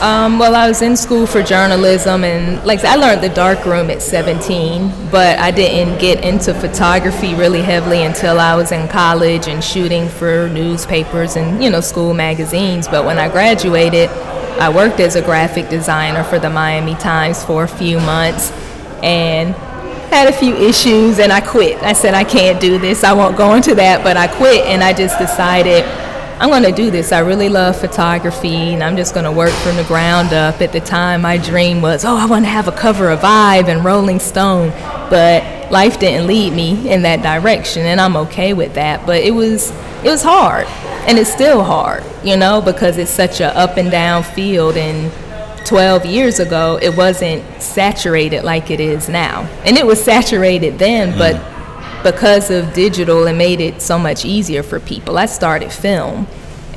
Um, 0.00 0.38
well, 0.38 0.54
I 0.54 0.66
was 0.66 0.80
in 0.80 0.96
school 0.96 1.26
for 1.26 1.42
journalism, 1.42 2.24
and 2.24 2.64
like 2.64 2.82
I 2.86 2.96
learned 2.96 3.22
the 3.22 3.28
dark 3.28 3.66
room 3.66 3.90
at 3.90 4.00
17, 4.00 5.10
but 5.10 5.38
I 5.38 5.50
didn't 5.50 5.98
get 5.98 6.24
into 6.24 6.54
photography 6.54 7.34
really 7.34 7.60
heavily 7.60 8.04
until 8.04 8.40
I 8.40 8.54
was 8.54 8.72
in 8.72 8.88
college 8.88 9.46
and 9.46 9.62
shooting 9.62 10.08
for 10.08 10.48
newspapers 10.48 11.36
and 11.36 11.62
you 11.62 11.68
know 11.68 11.82
school 11.82 12.14
magazines. 12.14 12.88
But 12.88 13.04
when 13.04 13.18
I 13.18 13.28
graduated, 13.28 14.08
I 14.60 14.68
worked 14.68 15.00
as 15.00 15.16
a 15.16 15.22
graphic 15.22 15.70
designer 15.70 16.22
for 16.22 16.38
the 16.38 16.50
Miami 16.50 16.94
Times 16.96 17.42
for 17.42 17.64
a 17.64 17.68
few 17.68 17.98
months 17.98 18.50
and 19.02 19.54
had 20.12 20.28
a 20.28 20.32
few 20.32 20.54
issues 20.54 21.18
and 21.18 21.32
I 21.32 21.40
quit. 21.40 21.82
I 21.82 21.94
said, 21.94 22.12
I 22.12 22.24
can't 22.24 22.60
do 22.60 22.78
this. 22.78 23.02
I 23.02 23.14
won't 23.14 23.38
go 23.38 23.54
into 23.54 23.74
that, 23.76 24.04
but 24.04 24.18
I 24.18 24.26
quit 24.26 24.66
and 24.66 24.82
I 24.82 24.92
just 24.92 25.18
decided 25.18 25.82
I'm 26.40 26.50
going 26.50 26.62
to 26.64 26.72
do 26.72 26.90
this. 26.90 27.10
I 27.10 27.20
really 27.20 27.48
love 27.48 27.80
photography 27.80 28.74
and 28.74 28.82
I'm 28.82 28.98
just 28.98 29.14
going 29.14 29.24
to 29.24 29.32
work 29.32 29.52
from 29.52 29.76
the 29.76 29.84
ground 29.84 30.34
up. 30.34 30.60
At 30.60 30.72
the 30.72 30.80
time, 30.80 31.22
my 31.22 31.38
dream 31.38 31.80
was, 31.80 32.04
oh, 32.04 32.16
I 32.16 32.26
want 32.26 32.44
to 32.44 32.50
have 32.50 32.68
a 32.68 32.72
cover 32.72 33.08
of 33.08 33.20
Vibe 33.20 33.68
and 33.68 33.82
Rolling 33.82 34.20
Stone, 34.20 34.70
but 35.08 35.59
life 35.70 36.00
didn't 36.00 36.26
lead 36.26 36.52
me 36.52 36.90
in 36.90 37.02
that 37.02 37.22
direction 37.22 37.86
and 37.86 38.00
I'm 38.00 38.16
okay 38.16 38.52
with 38.52 38.74
that. 38.74 39.06
But 39.06 39.22
it 39.22 39.32
was 39.32 39.70
it 40.02 40.08
was 40.08 40.22
hard 40.22 40.66
and 41.06 41.18
it's 41.18 41.32
still 41.32 41.62
hard 41.62 42.02
you 42.24 42.36
know 42.36 42.60
because 42.60 42.96
it's 42.96 43.10
such 43.10 43.40
a 43.40 43.56
up 43.56 43.76
and 43.76 43.90
down 43.90 44.22
field 44.22 44.76
and 44.76 45.12
12 45.66 46.06
years 46.06 46.40
ago 46.40 46.78
it 46.80 46.96
wasn't 46.96 47.42
saturated 47.60 48.42
like 48.42 48.70
it 48.70 48.80
is 48.80 49.08
now 49.08 49.42
and 49.64 49.76
it 49.76 49.86
was 49.86 50.02
saturated 50.02 50.78
then 50.78 51.12
mm. 51.12 51.18
but 51.18 52.02
because 52.02 52.50
of 52.50 52.72
digital 52.72 53.26
it 53.26 53.34
made 53.34 53.60
it 53.60 53.82
so 53.82 53.98
much 53.98 54.24
easier 54.24 54.62
for 54.62 54.80
people 54.80 55.18
i 55.18 55.26
started 55.26 55.70
film 55.70 56.26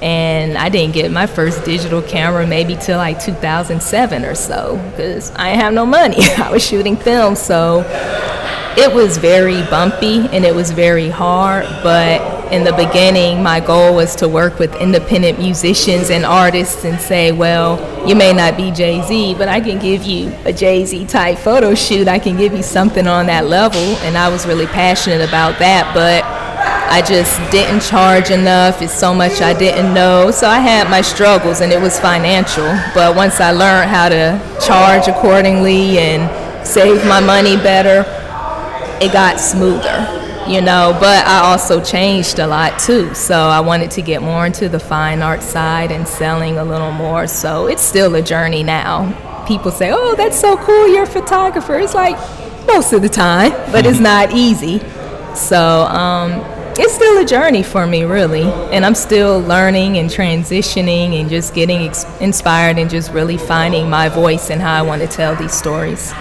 and 0.01 0.57
i 0.57 0.67
didn't 0.67 0.93
get 0.93 1.09
my 1.09 1.25
first 1.25 1.63
digital 1.63 2.01
camera 2.01 2.45
maybe 2.45 2.75
till 2.75 2.97
like 2.97 3.23
2007 3.23 4.25
or 4.25 4.35
so 4.35 4.75
because 4.91 5.31
i 5.31 5.49
didn't 5.49 5.61
have 5.61 5.73
no 5.73 5.85
money 5.85 6.17
i 6.37 6.51
was 6.51 6.65
shooting 6.65 6.97
film 6.97 7.35
so 7.35 7.83
it 8.77 8.93
was 8.93 9.17
very 9.17 9.61
bumpy 9.63 10.27
and 10.29 10.45
it 10.45 10.53
was 10.53 10.71
very 10.71 11.09
hard 11.09 11.65
but 11.83 12.21
in 12.53 12.63
the 12.63 12.73
beginning, 12.73 13.41
my 13.41 13.59
goal 13.59 13.95
was 13.95 14.15
to 14.17 14.27
work 14.27 14.59
with 14.59 14.75
independent 14.75 15.39
musicians 15.39 16.11
and 16.11 16.23
artists 16.23 16.85
and 16.85 16.99
say, 17.01 17.31
well, 17.31 17.79
you 18.07 18.15
may 18.15 18.31
not 18.31 18.55
be 18.55 18.69
Jay 18.69 19.01
Z, 19.01 19.33
but 19.39 19.47
I 19.47 19.59
can 19.59 19.79
give 19.79 20.03
you 20.03 20.31
a 20.45 20.53
Jay 20.53 20.85
Z 20.85 21.07
type 21.07 21.39
photo 21.39 21.73
shoot. 21.73 22.07
I 22.07 22.19
can 22.19 22.37
give 22.37 22.53
you 22.53 22.61
something 22.61 23.07
on 23.07 23.25
that 23.25 23.47
level. 23.47 23.81
And 24.05 24.15
I 24.15 24.29
was 24.29 24.45
really 24.45 24.67
passionate 24.67 25.27
about 25.27 25.57
that, 25.57 25.95
but 25.95 26.23
I 26.93 27.01
just 27.01 27.39
didn't 27.51 27.81
charge 27.81 28.29
enough. 28.29 28.83
It's 28.83 28.93
so 28.93 29.15
much 29.15 29.41
I 29.41 29.57
didn't 29.57 29.91
know. 29.91 30.29
So 30.29 30.47
I 30.47 30.59
had 30.59 30.91
my 30.91 31.01
struggles, 31.01 31.61
and 31.61 31.71
it 31.71 31.81
was 31.81 31.99
financial. 31.99 32.67
But 32.93 33.15
once 33.15 33.39
I 33.39 33.49
learned 33.49 33.89
how 33.89 34.09
to 34.09 34.39
charge 34.63 35.07
accordingly 35.07 35.97
and 35.97 36.29
save 36.63 37.03
my 37.07 37.19
money 37.19 37.55
better, 37.55 38.03
it 39.01 39.13
got 39.13 39.39
smoother 39.39 40.23
you 40.47 40.59
know, 40.59 40.95
but 40.99 41.25
I 41.25 41.39
also 41.39 41.81
changed 41.81 42.39
a 42.39 42.47
lot 42.47 42.79
too. 42.79 43.13
So 43.13 43.35
I 43.35 43.61
wanted 43.61 43.91
to 43.91 44.01
get 44.01 44.21
more 44.21 44.45
into 44.45 44.67
the 44.67 44.79
fine 44.79 45.21
art 45.21 45.41
side 45.41 45.91
and 45.91 46.07
selling 46.07 46.57
a 46.57 46.65
little 46.65 46.91
more. 46.91 47.27
So 47.27 47.67
it's 47.67 47.81
still 47.81 48.15
a 48.15 48.21
journey 48.21 48.63
now. 48.63 49.45
People 49.47 49.71
say, 49.71 49.91
oh, 49.93 50.15
that's 50.15 50.39
so 50.39 50.57
cool, 50.57 50.87
you're 50.87 51.03
a 51.03 51.07
photographer. 51.07 51.75
It's 51.75 51.93
like 51.93 52.17
most 52.67 52.93
of 52.93 53.01
the 53.01 53.09
time, 53.09 53.51
but 53.71 53.85
it's 53.85 53.99
not 54.01 54.31
easy. 54.31 54.79
So 55.35 55.83
um, 55.83 56.41
it's 56.77 56.93
still 56.93 57.21
a 57.21 57.25
journey 57.25 57.63
for 57.63 57.87
me, 57.87 58.03
really. 58.03 58.43
And 58.43 58.85
I'm 58.85 58.95
still 58.95 59.39
learning 59.39 59.97
and 59.97 60.09
transitioning 60.09 61.19
and 61.19 61.29
just 61.29 61.53
getting 61.53 61.87
ex- 61.87 62.05
inspired 62.19 62.77
and 62.77 62.89
just 62.89 63.11
really 63.11 63.37
finding 63.37 63.89
my 63.89 64.09
voice 64.09 64.49
and 64.49 64.61
how 64.61 64.73
I 64.73 64.81
want 64.81 65.01
to 65.01 65.07
tell 65.07 65.35
these 65.35 65.53
stories. 65.53 66.11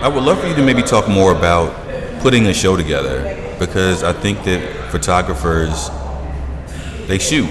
I 0.00 0.08
would 0.08 0.22
love 0.22 0.40
for 0.40 0.46
you 0.46 0.54
to 0.54 0.62
maybe 0.62 0.82
talk 0.82 1.08
more 1.08 1.32
about 1.32 1.87
putting 2.20 2.46
a 2.46 2.54
show 2.54 2.76
together 2.76 3.22
because 3.58 4.02
I 4.02 4.12
think 4.12 4.44
that 4.44 4.90
photographers 4.90 5.90
they 7.06 7.18
shoot, 7.18 7.48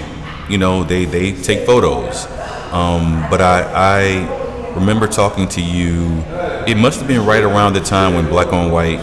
you 0.48 0.58
know, 0.58 0.84
they 0.84 1.04
they 1.04 1.32
take 1.32 1.66
photos. 1.66 2.26
Um, 2.72 3.26
but 3.30 3.40
I 3.40 3.62
I 3.74 4.74
remember 4.74 5.06
talking 5.06 5.48
to 5.48 5.60
you. 5.60 6.22
It 6.66 6.76
must 6.76 6.98
have 6.98 7.08
been 7.08 7.24
right 7.26 7.42
around 7.42 7.74
the 7.74 7.80
time 7.80 8.14
when 8.14 8.28
Black 8.28 8.52
on 8.52 8.70
White 8.70 9.00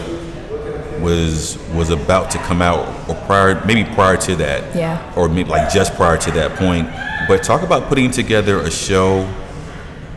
was 1.00 1.58
was 1.74 1.90
about 1.90 2.30
to 2.30 2.38
come 2.38 2.62
out, 2.62 2.86
or 3.08 3.14
prior 3.26 3.62
maybe 3.66 3.84
prior 3.94 4.16
to 4.16 4.36
that, 4.36 4.74
yeah, 4.74 5.12
or 5.16 5.28
maybe 5.28 5.50
like 5.50 5.70
just 5.72 5.94
prior 5.94 6.16
to 6.16 6.30
that 6.32 6.56
point. 6.56 6.88
But 7.28 7.42
talk 7.42 7.62
about 7.62 7.88
putting 7.88 8.10
together 8.10 8.60
a 8.60 8.70
show 8.70 9.28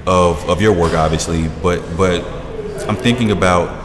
of 0.08 0.48
of 0.50 0.62
your 0.62 0.74
work, 0.74 0.94
obviously. 0.94 1.48
But 1.62 1.82
but 1.98 2.24
I'm 2.88 2.96
thinking 2.96 3.32
about 3.32 3.79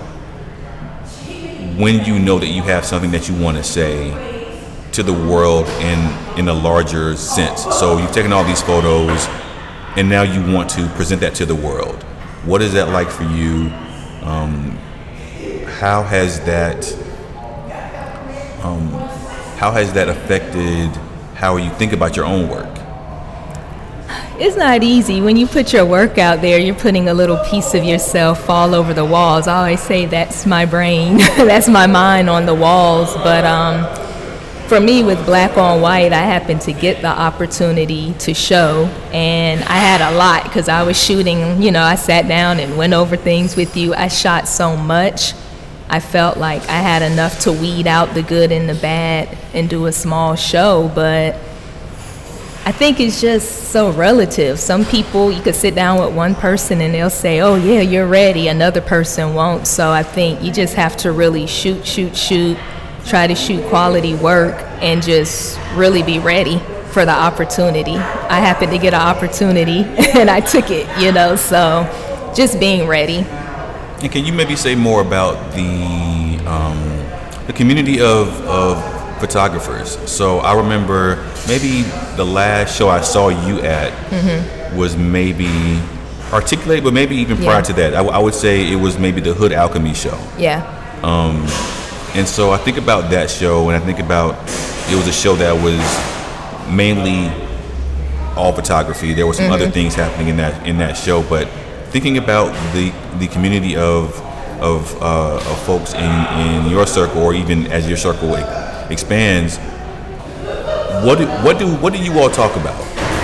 when 1.76 2.04
you 2.04 2.18
know 2.18 2.38
that 2.38 2.48
you 2.48 2.62
have 2.62 2.84
something 2.84 3.10
that 3.10 3.28
you 3.28 3.34
want 3.34 3.56
to 3.56 3.64
say 3.64 4.10
to 4.92 5.02
the 5.02 5.12
world 5.12 5.66
in 5.80 6.38
in 6.38 6.48
a 6.48 6.52
larger 6.52 7.16
sense. 7.16 7.62
So 7.76 7.98
you've 7.98 8.12
taken 8.12 8.32
all 8.32 8.44
these 8.44 8.62
photos, 8.62 9.26
and 9.96 10.08
now 10.08 10.22
you 10.22 10.40
want 10.52 10.70
to 10.70 10.87
present 10.90 11.20
that 11.22 11.34
to 11.37 11.46
the 11.46 11.54
world. 11.54 12.02
What 12.44 12.62
is 12.62 12.72
that 12.74 12.90
like 12.90 13.10
for 13.10 13.24
you? 13.24 13.70
Um, 14.22 14.78
how 15.80 16.02
has 16.02 16.40
that 16.44 16.92
um, 18.62 18.88
how 19.58 19.72
has 19.72 19.92
that 19.94 20.08
affected 20.08 20.90
how 21.34 21.56
you 21.56 21.70
think 21.70 21.92
about 21.92 22.16
your 22.16 22.24
own 22.24 22.48
work? 22.48 22.73
It's 24.38 24.57
not 24.57 24.83
easy. 24.83 25.20
When 25.20 25.37
you 25.37 25.47
put 25.47 25.73
your 25.73 25.87
work 25.87 26.18
out 26.18 26.40
there, 26.40 26.59
you're 26.59 26.75
putting 26.75 27.09
a 27.09 27.14
little 27.14 27.38
piece 27.51 27.75
of 27.75 27.85
yourself 27.85 28.51
all 28.51 28.75
over 28.75 28.92
the 28.92 29.05
walls. 29.05 29.47
I 29.47 29.57
always 29.57 29.83
say 29.83 30.07
that's 30.07 30.47
my 30.47 30.64
brain, 30.64 31.18
that's 31.37 31.68
my 31.68 31.87
mind 31.87 32.29
on 32.29 32.47
the 32.47 32.55
walls. 32.55 33.14
But 33.16 33.44
um, 33.44 33.85
for 34.66 34.81
me, 34.81 35.03
with 35.03 35.25
Black 35.25 35.57
on 35.57 35.81
White, 35.81 36.12
I 36.12 36.23
happened 36.23 36.62
to 36.62 36.73
get 36.73 37.01
the 37.01 37.09
opportunity 37.09 38.14
to 38.20 38.35
show, 38.35 38.87
and 39.12 39.62
I 39.64 39.77
had 39.77 40.01
a 40.01 40.16
lot 40.16 40.44
because 40.44 40.68
I 40.68 40.83
was 40.83 41.03
shooting. 41.03 41.62
You 41.62 41.70
know, 41.70 41.83
I 41.83 41.94
sat 41.94 42.27
down 42.27 42.59
and 42.61 42.77
went 42.77 42.92
over 42.92 43.16
things 43.16 43.57
with 43.57 43.77
you. 43.77 43.94
I 43.94 44.09
shot 44.09 44.49
so 44.49 44.77
much 44.77 45.35
I 45.88 46.01
felt 46.01 46.38
like 46.38 46.62
I 46.62 46.79
had 46.79 47.03
enough 47.03 47.40
to 47.40 47.53
weed 47.53 47.87
out 47.87 48.14
the 48.14 48.23
good 48.23 48.51
and 48.51 48.68
the 48.68 48.75
bad 48.75 49.37
and 49.53 49.68
do 49.68 49.87
a 49.87 49.92
small 49.92 50.35
show, 50.35 50.90
but 50.94 51.37
I 52.66 52.72
think 52.72 52.98
it's 52.98 53.20
just 53.20 53.72
so 53.72 53.92
relative. 53.92 54.59
Some 54.59 54.87
people, 54.87 55.31
you 55.31 55.42
could 55.42 55.55
sit 55.55 55.74
down 55.74 56.00
with 56.00 56.16
one 56.16 56.35
person 56.35 56.81
and 56.81 56.94
they'll 56.94 57.11
say, 57.11 57.40
oh, 57.40 57.57
yeah, 57.57 57.81
you're 57.83 58.07
ready. 58.07 58.48
Another 58.48 58.81
person 58.81 59.35
won't. 59.35 59.66
So 59.66 59.90
I 59.90 60.03
think 60.03 60.42
you 60.42 60.50
just 60.50 60.72
have 60.74 60.96
to 60.98 61.12
really 61.12 61.46
shoot, 61.46 61.87
shoot, 61.87 62.16
shoot, 62.16 62.57
try 63.05 63.27
to 63.27 63.35
shoot 63.35 63.62
quality 63.68 64.14
work, 64.14 64.55
and 64.81 65.03
just 65.03 65.59
really 65.74 66.03
be 66.03 66.18
ready 66.18 66.59
for 66.90 67.05
the 67.05 67.12
opportunity. 67.12 67.96
I 67.96 68.40
happened 68.40 68.72
to 68.72 68.79
get 68.79 68.94
an 68.94 69.03
opportunity 69.03 69.81
and 70.14 70.31
I 70.31 70.40
took 70.40 70.70
it, 70.70 70.88
you 70.98 71.12
know, 71.12 71.37
so 71.37 71.85
just 72.35 72.59
being 72.59 72.88
ready. 72.88 73.27
And 74.00 74.11
can 74.11 74.24
you 74.24 74.33
maybe 74.33 74.57
say 74.57 74.74
more 74.74 75.03
about 75.03 75.53
the 75.53 76.42
um, 76.46 76.79
the 77.46 77.53
community 77.53 78.00
of, 78.00 78.29
of 78.46 79.03
photographers? 79.24 79.98
So 80.10 80.38
I 80.38 80.54
remember 80.54 81.16
maybe 81.48 81.82
the 82.16 82.24
last 82.24 82.76
show 82.76 82.88
I 82.88 83.00
saw 83.00 83.28
you 83.28 83.60
at 83.60 83.92
mm-hmm. 84.10 84.76
was 84.76 84.96
maybe 84.96 85.80
articulate, 86.32 86.84
but 86.84 86.92
maybe 86.92 87.16
even 87.16 87.37
prior 87.38 87.56
yeah. 87.56 87.62
to 87.62 87.72
that, 87.74 87.94
I, 87.94 88.02
w- 88.04 88.14
I 88.14 88.18
would 88.18 88.34
say 88.34 88.70
it 88.70 88.76
was 88.76 88.98
maybe 88.98 89.20
the 89.20 89.32
Hood 89.32 89.52
Alchemy 89.52 89.94
show. 89.94 90.18
Yeah. 90.37 90.60
Um, 91.02 91.37
and 92.14 92.26
so 92.26 92.50
I 92.50 92.58
think 92.58 92.76
about 92.76 93.10
that 93.10 93.30
show, 93.30 93.68
and 93.68 93.82
I 93.82 93.84
think 93.84 93.98
about 93.98 94.34
it 94.90 94.96
was 94.96 95.08
a 95.08 95.12
show 95.12 95.34
that 95.37 95.54
was 95.54 95.82
mainly 96.72 97.28
all 98.37 98.52
photography. 98.52 99.14
There 99.14 99.26
were 99.26 99.32
some 99.32 99.46
mm-hmm. 99.46 99.54
other 99.54 99.70
things 99.70 99.94
happening 99.94 100.28
in 100.28 100.37
that 100.37 100.66
in 100.66 100.78
that 100.78 100.96
show, 100.96 101.22
but 101.22 101.48
thinking 101.90 102.18
about 102.18 102.52
the 102.74 102.92
the 103.18 103.28
community 103.28 103.76
of 103.76 104.20
of, 104.60 105.02
uh, 105.02 105.37
of 105.37 105.62
folks 105.66 105.92
in, 105.94 106.12
in 106.40 106.70
your 106.70 106.87
circle, 106.87 107.22
or 107.22 107.34
even 107.34 107.66
as 107.66 107.87
your 107.87 107.98
circle 107.98 108.28
expands, 108.94 109.59
what 111.04 111.18
do, 111.18 111.26
what 111.44 111.59
do 111.59 111.66
what 111.76 111.92
do 111.92 111.98
you 111.98 112.18
all 112.18 112.30
talk 112.30 112.57
about 112.57 112.80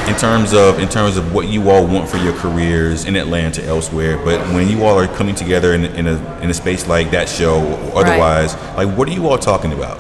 in 0.06 0.14
terms 0.16 0.52
of 0.52 0.78
in 0.78 0.88
terms 0.88 1.16
of 1.16 1.32
what 1.32 1.48
you 1.48 1.70
all 1.70 1.86
want 1.86 2.10
for 2.10 2.18
your 2.18 2.34
careers 2.34 3.06
in 3.06 3.16
Atlanta, 3.16 3.64
elsewhere? 3.64 4.18
But 4.18 4.40
when 4.52 4.68
you 4.68 4.84
all 4.84 4.98
are 4.98 5.06
coming 5.06 5.34
together 5.34 5.72
in, 5.72 5.84
in 5.84 6.06
a 6.06 6.40
in 6.40 6.50
a 6.50 6.54
space 6.54 6.86
like 6.86 7.10
that 7.12 7.28
show, 7.28 7.62
or 7.94 8.04
otherwise, 8.04 8.54
right. 8.54 8.84
like 8.84 8.98
what 8.98 9.08
are 9.08 9.12
you 9.12 9.28
all 9.28 9.38
talking 9.38 9.72
about? 9.72 9.98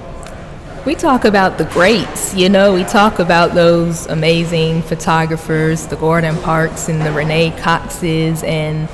We 0.84 0.94
talk 0.94 1.24
about 1.24 1.58
the 1.58 1.66
greats, 1.66 2.34
you 2.34 2.48
know, 2.48 2.74
we 2.74 2.84
talk 2.84 3.18
about 3.18 3.54
those 3.54 4.06
amazing 4.06 4.82
photographers, 4.82 5.86
the 5.86 5.96
Gordon 5.96 6.36
Parks 6.38 6.88
and 6.88 7.02
the 7.02 7.12
Renee 7.12 7.50
Coxes, 7.58 8.42
and 8.42 8.88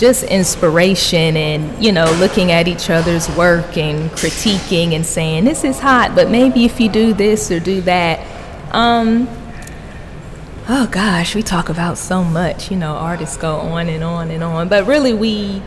just 0.00 0.24
inspiration 0.24 1.36
and, 1.36 1.84
you 1.84 1.92
know, 1.92 2.10
looking 2.12 2.50
at 2.50 2.66
each 2.66 2.88
other's 2.88 3.28
work 3.36 3.76
and 3.76 4.10
critiquing 4.12 4.94
and 4.94 5.04
saying, 5.04 5.44
this 5.44 5.62
is 5.62 5.78
hot, 5.78 6.14
but 6.14 6.30
maybe 6.30 6.64
if 6.64 6.80
you 6.80 6.88
do 6.88 7.12
this 7.12 7.50
or 7.50 7.60
do 7.60 7.82
that. 7.82 8.18
Um, 8.74 9.28
oh 10.70 10.88
gosh, 10.90 11.34
we 11.34 11.42
talk 11.42 11.68
about 11.68 11.98
so 11.98 12.24
much, 12.24 12.70
you 12.70 12.78
know, 12.78 12.94
artists 12.94 13.36
go 13.36 13.56
on 13.56 13.90
and 13.90 14.02
on 14.02 14.30
and 14.30 14.42
on, 14.42 14.68
but 14.68 14.86
really 14.86 15.12
we 15.12 15.62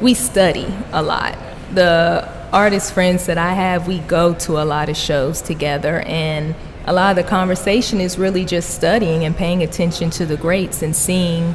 we 0.00 0.14
study 0.14 0.66
a 0.90 1.00
lot. 1.00 1.38
The 1.74 2.28
artist 2.52 2.92
friends 2.92 3.26
that 3.26 3.38
I 3.38 3.52
have, 3.52 3.86
we 3.86 4.00
go 4.00 4.34
to 4.34 4.60
a 4.60 4.64
lot 4.64 4.88
of 4.88 4.96
shows 4.96 5.40
together, 5.40 6.00
and 6.00 6.56
a 6.86 6.92
lot 6.92 7.16
of 7.16 7.24
the 7.24 7.30
conversation 7.30 8.00
is 8.00 8.18
really 8.18 8.44
just 8.44 8.70
studying 8.70 9.24
and 9.24 9.36
paying 9.36 9.62
attention 9.62 10.10
to 10.10 10.26
the 10.26 10.36
greats 10.36 10.82
and 10.82 10.96
seeing 10.96 11.54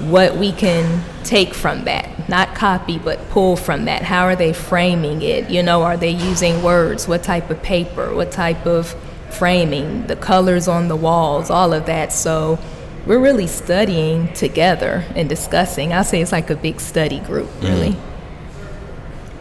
what 0.00 0.36
we 0.36 0.52
can 0.52 1.02
take 1.24 1.54
from 1.54 1.84
that. 1.84 2.28
Not 2.28 2.54
copy, 2.54 2.98
but 2.98 3.28
pull 3.30 3.56
from 3.56 3.84
that. 3.86 4.02
How 4.02 4.24
are 4.24 4.36
they 4.36 4.52
framing 4.52 5.22
it? 5.22 5.50
You 5.50 5.62
know, 5.62 5.82
are 5.82 5.96
they 5.96 6.10
using 6.10 6.62
words? 6.62 7.06
What 7.06 7.22
type 7.22 7.50
of 7.50 7.62
paper? 7.62 8.14
What 8.14 8.32
type 8.32 8.66
of 8.66 8.94
framing? 9.30 10.06
The 10.06 10.16
colors 10.16 10.68
on 10.68 10.88
the 10.88 10.96
walls, 10.96 11.50
all 11.50 11.72
of 11.72 11.86
that. 11.86 12.12
So 12.12 12.58
we're 13.06 13.20
really 13.20 13.46
studying 13.46 14.32
together 14.32 15.04
and 15.14 15.28
discussing. 15.28 15.92
I'll 15.92 16.04
say 16.04 16.20
it's 16.22 16.32
like 16.32 16.50
a 16.50 16.56
big 16.56 16.80
study 16.80 17.20
group, 17.20 17.50
really. 17.62 17.90
Mm-hmm 17.90 18.14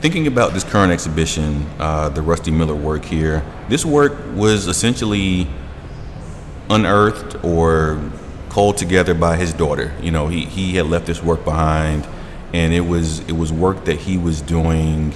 thinking 0.04 0.28
about 0.28 0.52
this 0.52 0.66
current 0.66 0.92
exhibition, 0.92 1.66
uh, 1.80 2.10
the 2.10 2.22
Rusty 2.22 2.52
Miller 2.52 2.76
work 2.76 3.06
here, 3.06 3.42
this 3.70 3.86
work 3.86 4.12
was 4.36 4.68
essentially 4.68 5.48
unearthed 6.70 7.42
or 7.42 8.12
called 8.54 8.78
together 8.78 9.16
by 9.16 9.36
his 9.36 9.52
daughter. 9.52 9.92
You 10.00 10.12
know, 10.12 10.28
he, 10.28 10.46
he 10.46 10.76
had 10.76 10.86
left 10.86 11.08
this 11.08 11.24
work 11.24 11.44
behind, 11.44 12.08
and 12.54 12.72
it 12.72 12.82
was 12.82 13.20
it 13.22 13.32
was 13.32 13.52
work 13.52 13.86
that 13.86 14.02
he 14.02 14.16
was 14.16 14.42
doing 14.42 15.12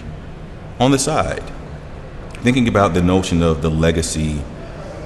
on 0.80 0.90
the 0.90 0.98
side. 0.98 1.44
Thinking 2.42 2.68
about 2.68 2.96
the 2.96 3.02
notion 3.04 3.44
of 3.44 3.62
the 3.62 3.70
legacy 3.70 4.42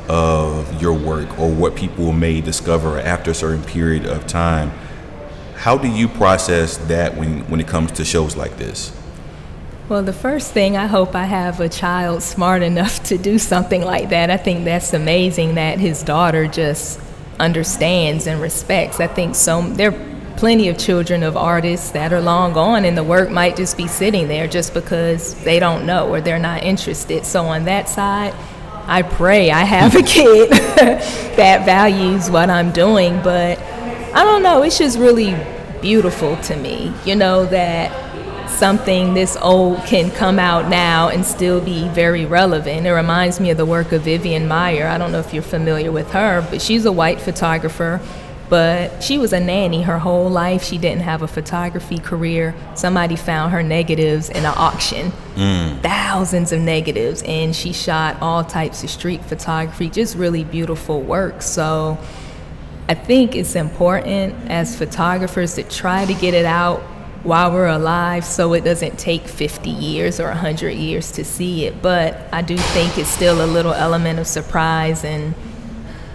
of 0.08 0.82
your 0.82 0.94
work 0.94 1.38
or 1.38 1.52
what 1.52 1.76
people 1.76 2.14
may 2.14 2.40
discover 2.40 3.00
after 3.00 3.32
a 3.32 3.34
certain 3.34 3.64
period 3.64 4.06
of 4.06 4.28
time, 4.28 4.72
how 5.56 5.78
do 5.78 5.90
you 5.90 6.08
process 6.08 6.78
that 6.78 7.18
when, 7.18 7.42
when 7.50 7.60
it 7.60 7.68
comes 7.68 7.92
to 7.94 8.06
shows 8.06 8.38
like 8.38 8.58
this? 8.58 8.98
Well, 9.90 10.04
the 10.04 10.14
first 10.14 10.54
thing, 10.54 10.78
I 10.78 10.88
hope 10.88 11.16
I 11.16 11.26
have 11.26 11.60
a 11.60 11.68
child 11.68 12.24
smart 12.24 12.62
enough 12.62 13.04
to 13.06 13.18
do 13.18 13.38
something 13.38 13.82
like 13.82 14.08
that. 14.10 14.30
I 14.30 14.38
think 14.38 14.64
that's 14.64 14.94
amazing 14.94 15.56
that 15.56 15.80
his 15.80 16.02
daughter 16.02 16.48
just 16.48 17.00
understands 17.42 18.28
and 18.28 18.40
respects. 18.40 19.00
I 19.00 19.08
think 19.08 19.36
so. 19.36 19.62
There 19.62 19.92
are 19.92 20.12
plenty 20.38 20.70
of 20.70 20.78
children 20.78 21.24
of 21.24 21.36
artists 21.36 21.92
that 21.92 22.14
are 22.14 22.22
long 22.22 22.54
gone, 22.54 22.86
and 22.86 22.98
the 22.98 23.04
work 23.04 23.30
might 23.30 23.56
just 23.56 23.76
be 23.76 23.88
sitting 23.88 24.28
there 24.28 24.48
just 24.48 24.74
because 24.74 25.36
they 25.44 25.60
don't 25.60 25.86
know 25.86 26.08
or 26.08 26.22
they're 26.22 26.40
not 26.40 26.64
interested. 26.64 27.26
So, 27.26 27.46
on 27.46 27.66
that 27.66 27.90
side, 27.90 28.34
I 28.88 29.02
pray 29.02 29.52
I 29.52 29.64
have 29.64 29.96
a 29.96 30.04
kid 30.04 30.50
that 31.36 31.66
values 31.66 32.30
what 32.30 32.50
I'm 32.50 32.72
doing, 32.72 33.22
but 33.22 33.60
I 34.14 34.24
don't 34.24 34.44
know. 34.44 34.64
It's 34.64 34.78
just 34.78 34.98
really 34.98 35.36
beautiful 35.82 36.38
to 36.38 36.56
me, 36.56 36.94
you 37.06 37.16
know, 37.16 37.46
that 37.48 38.11
something 38.62 39.16
this 39.16 39.36
old 39.42 39.84
can 39.86 40.12
come 40.12 40.38
out 40.38 40.70
now 40.70 41.10
and 41.10 41.26
still 41.26 41.60
be 41.60 41.88
very 41.88 42.28
relevant. 42.28 42.86
It 42.86 42.92
reminds 42.92 43.40
me 43.40 43.50
of 43.50 43.58
the 43.58 43.66
work 43.66 43.92
of 43.92 44.04
Vivian 44.04 44.48
Maier. 44.48 44.86
I 44.86 45.00
don't 45.00 45.12
know 45.12 45.18
if 45.18 45.34
you're 45.34 45.42
familiar 45.42 45.92
with 45.92 46.12
her, 46.12 46.46
but 46.48 46.62
she's 46.62 46.86
a 46.86 46.92
white 46.92 47.20
photographer. 47.20 48.00
But 48.50 49.02
she 49.02 49.18
was 49.18 49.34
a 49.34 49.40
nanny 49.40 49.82
her 49.82 49.98
whole 49.98 50.30
life. 50.30 50.64
She 50.64 50.78
didn't 50.78 51.02
have 51.02 51.24
a 51.24 51.28
photography 51.28 51.98
career. 51.98 52.54
Somebody 52.76 53.16
found 53.16 53.52
her 53.52 53.64
negatives 53.64 54.30
in 54.30 54.46
an 54.46 54.54
auction, 54.56 55.12
mm. 55.34 55.82
thousands 55.82 56.52
of 56.52 56.62
negatives, 56.62 57.24
and 57.24 57.56
she 57.56 57.74
shot 57.74 58.22
all 58.22 58.44
types 58.44 58.84
of 58.84 58.92
street 58.92 59.26
photography, 59.26 59.90
just 59.90 60.16
really 60.16 60.44
beautiful 60.44 61.02
work. 61.02 61.42
So 61.42 61.98
I 62.88 62.94
think 62.94 63.36
it's 63.36 63.56
important 63.56 64.36
as 64.52 64.78
photographers 64.78 65.56
to 65.56 65.64
try 65.64 66.06
to 66.06 66.14
get 66.14 66.36
it 66.36 66.46
out 66.46 66.84
while 67.24 67.52
we're 67.52 67.68
alive 67.68 68.26
so 68.26 68.54
it 68.54 68.64
doesn't 68.64 68.98
take 68.98 69.28
50 69.28 69.70
years 69.70 70.20
or 70.20 70.28
100 70.28 70.72
years 70.72 71.12
to 71.14 71.24
see 71.24 71.66
it. 71.66 71.82
But 71.82 72.18
I 72.32 72.42
do 72.42 72.58
think 72.58 72.98
it's 72.98 73.10
still 73.10 73.44
a 73.44 73.48
little 73.48 73.74
element 73.74 74.20
of 74.20 74.28
surprise 74.28 75.04
and 75.04 75.36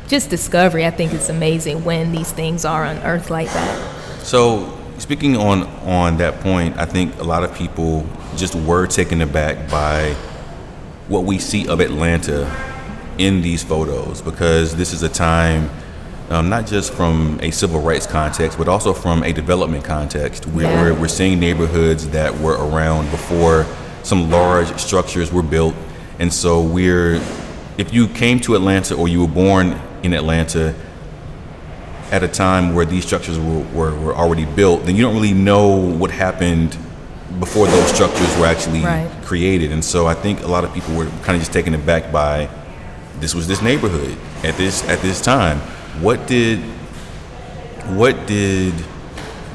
just 0.08 0.30
discovery. 0.30 0.84
I 0.86 0.90
think 0.90 1.12
it's 1.12 1.28
amazing 1.28 1.84
when 1.84 2.12
these 2.12 2.32
things 2.32 2.64
are 2.64 2.84
unearthed 2.84 3.30
like 3.30 3.48
that. 3.48 4.22
So, 4.22 4.76
speaking 4.98 5.36
on, 5.36 5.64
on 5.84 6.16
that 6.18 6.40
point, 6.40 6.76
I 6.76 6.84
think 6.84 7.18
a 7.20 7.24
lot 7.24 7.44
of 7.44 7.54
people 7.54 8.06
just 8.36 8.54
were 8.54 8.86
taken 8.86 9.20
aback 9.22 9.70
by 9.70 10.14
what 11.08 11.24
we 11.24 11.38
see 11.38 11.68
of 11.68 11.80
Atlanta 11.80 12.50
in 13.18 13.40
these 13.40 13.62
photos 13.62 14.20
because 14.20 14.74
this 14.76 14.92
is 14.92 15.02
a 15.02 15.08
time 15.08 15.70
um, 16.30 16.48
not 16.48 16.66
just 16.66 16.92
from 16.92 17.38
a 17.42 17.50
civil 17.50 17.80
rights 17.80 18.06
context, 18.06 18.58
but 18.58 18.68
also 18.68 18.92
from 18.92 19.22
a 19.22 19.32
development 19.32 19.84
context. 19.84 20.46
We're, 20.46 20.62
yeah. 20.62 20.82
we're, 20.82 21.00
we're, 21.00 21.08
seeing 21.08 21.38
neighborhoods 21.38 22.08
that 22.08 22.36
were 22.40 22.54
around 22.54 23.10
before 23.10 23.66
some 24.02 24.30
large 24.30 24.76
structures 24.78 25.32
were 25.32 25.42
built. 25.42 25.74
And 26.18 26.32
so 26.32 26.62
we're, 26.62 27.20
if 27.78 27.92
you 27.92 28.08
came 28.08 28.40
to 28.40 28.54
Atlanta 28.54 28.94
or 28.96 29.08
you 29.08 29.20
were 29.20 29.32
born 29.32 29.80
in 30.02 30.14
Atlanta 30.14 30.74
at 32.10 32.22
a 32.22 32.28
time 32.28 32.74
where 32.74 32.84
these 32.84 33.04
structures 33.04 33.38
were, 33.38 33.60
were, 33.72 33.98
were 34.00 34.14
already 34.14 34.44
built, 34.44 34.84
then 34.84 34.96
you 34.96 35.02
don't 35.02 35.14
really 35.14 35.34
know 35.34 35.68
what 35.76 36.10
happened 36.10 36.76
before 37.38 37.66
those 37.66 37.88
structures 37.88 38.36
were 38.38 38.46
actually 38.46 38.80
right. 38.80 39.10
created. 39.24 39.70
And 39.70 39.84
so 39.84 40.06
I 40.06 40.14
think 40.14 40.42
a 40.42 40.46
lot 40.46 40.64
of 40.64 40.72
people 40.72 40.94
were 40.96 41.06
kind 41.22 41.36
of 41.36 41.40
just 41.40 41.52
taken 41.52 41.74
aback 41.74 42.10
by 42.10 42.48
this 43.20 43.34
was 43.34 43.48
this 43.48 43.62
neighborhood 43.62 44.16
at 44.44 44.56
this 44.56 44.86
at 44.88 45.00
this 45.00 45.22
time 45.22 45.60
what 46.00 46.26
did 46.26 46.58
what 47.96 48.26
did 48.26 48.74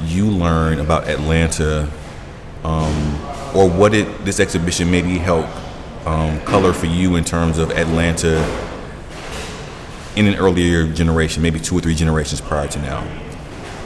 you 0.04 0.26
learn 0.26 0.80
about 0.80 1.08
Atlanta, 1.08 1.88
um, 2.64 3.14
or 3.54 3.68
what 3.68 3.92
did 3.92 4.06
this 4.24 4.40
exhibition 4.40 4.90
maybe 4.90 5.18
help 5.18 5.46
um, 6.06 6.40
color 6.40 6.72
for 6.72 6.86
you 6.86 7.16
in 7.16 7.24
terms 7.24 7.58
of 7.58 7.70
Atlanta 7.70 8.38
in 10.16 10.26
an 10.26 10.34
earlier 10.36 10.86
generation, 10.86 11.42
maybe 11.42 11.60
two 11.60 11.76
or 11.76 11.80
three 11.80 11.94
generations 11.94 12.40
prior 12.40 12.68
to 12.68 12.78
now? 12.80 13.00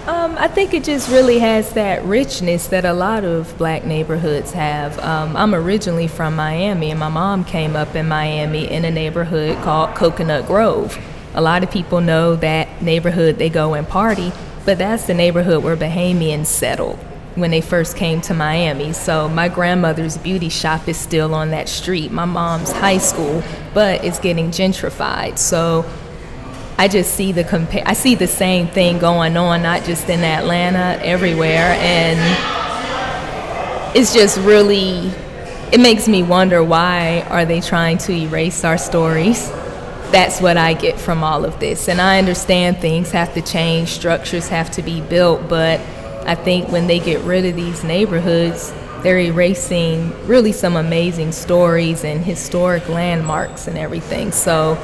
Um, 0.07 0.37
I 0.39 0.47
think 0.47 0.73
it 0.73 0.85
just 0.85 1.11
really 1.11 1.41
has 1.41 1.73
that 1.73 2.05
richness 2.05 2.69
that 2.69 2.85
a 2.85 2.93
lot 2.93 3.25
of 3.25 3.57
black 3.59 3.85
neighborhoods 3.85 4.53
have. 4.53 4.99
Um, 5.01 5.37
I'm 5.37 5.55
originally 5.55 6.07
from 6.07 6.37
Miami, 6.37 6.93
and 6.93 7.01
my 7.01 7.09
mom 7.09 7.45
came 7.45 7.75
up 7.75 7.97
in 7.97 8.07
Miami 8.07 8.71
in 8.71 8.85
a 8.85 8.91
neighborhood 8.91 9.57
called 9.65 9.97
Coconut 9.97 10.47
Grove. 10.47 10.97
A 11.37 11.43
lot 11.43 11.63
of 11.63 11.71
people 11.71 12.01
know 12.01 12.35
that 12.37 12.81
neighborhood, 12.81 13.37
they 13.37 13.51
go 13.51 13.75
and 13.75 13.87
party, 13.87 14.33
but 14.65 14.79
that's 14.79 15.07
the 15.07 15.13
neighborhood 15.13 15.63
where 15.63 15.77
Bahamians 15.77 16.47
settled 16.47 16.99
when 17.35 17.51
they 17.51 17.61
first 17.61 17.95
came 17.95 18.23
to 18.23 18.33
Miami. 18.33 18.95
So 18.95 19.29
my 19.29 19.49
grandmother's 19.49 20.17
beauty 20.17 20.49
shop 20.49 20.89
is 20.89 20.97
still 20.97 21.35
on 21.35 21.51
that 21.51 21.69
street. 21.69 22.11
My 22.11 22.25
mom's 22.25 22.73
high 22.73 22.97
school, 22.97 23.43
but 23.75 24.03
it's 24.03 24.19
getting 24.19 24.49
gentrified. 24.49 25.37
So 25.37 25.85
I 26.79 26.89
just 26.89 27.15
see 27.15 27.33
the 27.33 27.45
compare. 27.45 27.83
I 27.85 27.93
see 27.93 28.15
the 28.15 28.27
same 28.27 28.67
thing 28.69 28.99
going 28.99 29.37
on, 29.37 29.63
not 29.63 29.85
just 29.85 30.09
in 30.09 30.21
Atlanta, 30.21 30.99
everywhere, 31.05 31.77
and 31.79 32.19
it's 33.95 34.15
just 34.15 34.39
really. 34.39 35.13
It 35.73 35.81
makes 35.81 36.07
me 36.07 36.23
wonder 36.23 36.63
why 36.63 37.27
are 37.29 37.45
they 37.45 37.61
trying 37.61 37.99
to 37.99 38.13
erase 38.13 38.65
our 38.65 38.79
stories? 38.79 39.51
That's 40.13 40.41
what 40.41 40.57
I 40.57 40.75
get 40.75 40.99
from 40.99 41.23
all 41.23 41.45
of 41.45 41.59
this, 41.61 41.89
and 41.89 42.01
I 42.01 42.19
understand 42.19 42.79
things 42.79 43.11
have 43.11 43.35
to 43.35 43.43
change, 43.43 43.89
structures 43.89 44.49
have 44.49 44.71
to 44.73 44.83
be 44.83 45.01
built, 45.01 45.49
but 45.49 45.81
I 46.27 46.35
think 46.35 46.71
when 46.71 46.87
they 46.87 46.99
get 46.99 47.21
rid 47.23 47.45
of 47.45 47.55
these 47.55 47.85
neighborhoods, 47.85 48.73
they're 49.03 49.19
erasing 49.19 50.11
really 50.27 50.53
some 50.53 50.77
amazing 50.77 51.33
stories 51.33 52.03
and 52.03 52.25
historic 52.25 52.89
landmarks 52.89 53.69
and 53.69 53.79
everything. 53.79 54.33
So 54.33 54.79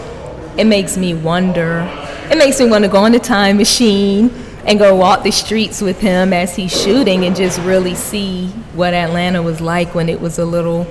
it 0.56 0.64
makes 0.64 0.96
me 0.96 1.14
wonder. 1.14 1.88
It 2.30 2.38
makes 2.38 2.60
me 2.60 2.68
want 2.68 2.84
to 2.84 2.90
go 2.90 2.98
on 2.98 3.12
the 3.12 3.18
time 3.18 3.56
machine 3.56 4.30
and 4.64 4.78
go 4.78 4.94
walk 4.94 5.24
the 5.24 5.32
streets 5.32 5.80
with 5.80 5.98
him 5.98 6.32
as 6.32 6.54
he's 6.54 6.78
shooting 6.78 7.24
and 7.24 7.34
just 7.34 7.58
really 7.62 7.94
see 7.94 8.48
what 8.74 8.94
Atlanta 8.94 9.42
was 9.42 9.60
like 9.60 9.94
when 9.94 10.08
it 10.08 10.20
was 10.20 10.38
a 10.38 10.44
little 10.44 10.86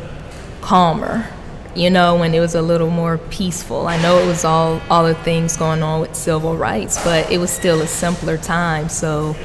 calmer. 0.61 1.25
You 1.73 1.89
know, 1.89 2.17
when 2.17 2.33
it 2.33 2.39
was 2.39 2.55
a 2.55 2.61
little 2.61 2.89
more 2.89 3.17
peaceful. 3.17 3.87
I 3.87 4.01
know 4.01 4.19
it 4.19 4.27
was 4.27 4.43
all 4.43 4.81
all 4.89 5.05
the 5.05 5.15
things 5.15 5.55
going 5.55 5.81
on 5.83 6.01
with 6.01 6.15
civil 6.15 6.57
rights, 6.57 7.01
but 7.03 7.31
it 7.31 7.37
was 7.37 7.49
still 7.49 7.81
a 7.81 7.87
simpler 7.87 8.37
time. 8.37 8.89
So 8.89 9.35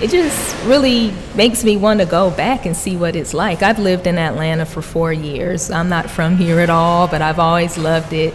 it 0.00 0.10
just 0.10 0.56
really 0.66 1.14
makes 1.36 1.62
me 1.62 1.76
want 1.76 2.00
to 2.00 2.06
go 2.06 2.30
back 2.30 2.66
and 2.66 2.76
see 2.76 2.96
what 2.96 3.14
it's 3.14 3.32
like. 3.32 3.62
I've 3.62 3.78
lived 3.78 4.08
in 4.08 4.18
Atlanta 4.18 4.66
for 4.66 4.82
four 4.82 5.12
years. 5.12 5.70
I'm 5.70 5.88
not 5.88 6.10
from 6.10 6.36
here 6.36 6.58
at 6.58 6.70
all, 6.70 7.06
but 7.06 7.22
I've 7.22 7.38
always 7.38 7.78
loved 7.78 8.12
it 8.12 8.34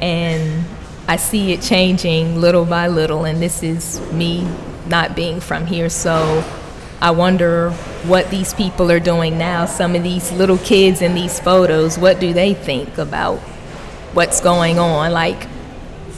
and 0.00 0.64
I 1.06 1.16
see 1.16 1.52
it 1.52 1.62
changing 1.62 2.40
little 2.40 2.64
by 2.64 2.88
little, 2.88 3.24
and 3.24 3.40
this 3.40 3.62
is 3.62 4.00
me 4.12 4.46
not 4.86 5.14
being 5.14 5.40
from 5.40 5.66
here. 5.66 5.88
So 5.88 6.42
I 7.02 7.10
wonder 7.10 7.72
what 8.06 8.30
these 8.30 8.54
people 8.54 8.92
are 8.92 9.00
doing 9.00 9.36
now. 9.36 9.66
Some 9.66 9.96
of 9.96 10.04
these 10.04 10.30
little 10.30 10.58
kids 10.58 11.02
in 11.02 11.16
these 11.16 11.40
photos, 11.40 11.98
what 11.98 12.20
do 12.20 12.32
they 12.32 12.54
think 12.54 12.96
about 12.96 13.38
what's 14.14 14.40
going 14.40 14.78
on? 14.78 15.10
Like 15.10 15.48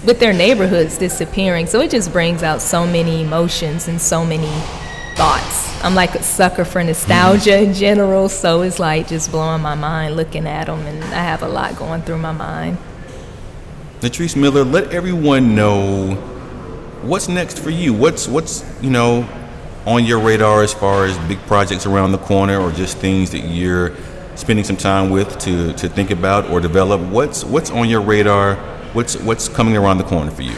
with 0.05 0.21
their 0.21 0.35
neighborhoods 0.35 0.99
disappearing. 0.99 1.69
So 1.69 1.81
it 1.81 1.91
just 1.91 2.13
brings 2.13 2.43
out 2.43 2.61
so 2.61 2.87
many 2.87 3.23
emotions 3.23 3.89
and 3.89 3.99
so 3.99 4.27
many 4.27 4.53
thoughts. 5.17 5.83
I'm 5.83 5.95
like 5.95 6.15
a 6.17 6.23
sucker 6.23 6.67
for 6.67 6.85
nostalgia 6.85 7.63
in 7.63 7.73
general, 7.73 8.29
so 8.29 8.61
it's 8.61 8.79
like 8.79 9.09
just 9.09 9.31
blowing 9.31 9.63
my 9.63 9.75
mind 9.75 10.17
looking 10.17 10.47
at 10.47 10.67
them, 10.67 10.81
and 10.81 11.03
I 11.03 11.23
have 11.23 11.43
a 11.43 11.49
lot 11.49 11.77
going 11.77 12.03
through 12.03 12.19
my 12.19 12.33
mind. 12.33 12.77
Natrice 14.01 14.37
Miller, 14.37 14.65
let 14.65 14.93
everyone 14.93 15.55
know 15.55 16.15
what's 17.01 17.29
next 17.29 17.59
for 17.59 17.71
you. 17.71 17.95
What's 17.95 18.29
what's 18.29 18.65
you 18.83 18.91
know 18.91 19.27
on 19.87 20.05
your 20.05 20.19
radar 20.19 20.63
as 20.63 20.73
far 20.73 21.05
as 21.05 21.17
big 21.29 21.39
projects 21.41 21.87
around 21.87 22.13
the 22.13 22.19
corner, 22.19 22.59
or 22.59 22.71
just 22.73 22.97
things 22.99 23.31
that 23.31 23.41
you're 23.41 23.95
spending 24.35 24.65
some 24.65 24.77
time 24.77 25.11
with 25.11 25.39
to, 25.39 25.73
to 25.75 25.89
think 25.89 26.11
about 26.11 26.51
or 26.51 26.61
develop. 26.61 27.01
What's 27.01 27.45
what's 27.45 27.71
on 27.71 27.89
your 27.89 28.01
radar? 28.01 28.57
What's 28.93 29.17
what's 29.19 29.49
coming 29.49 29.77
around 29.77 29.99
the 29.99 30.05
corner 30.05 30.31
for 30.31 30.43
you? 30.43 30.57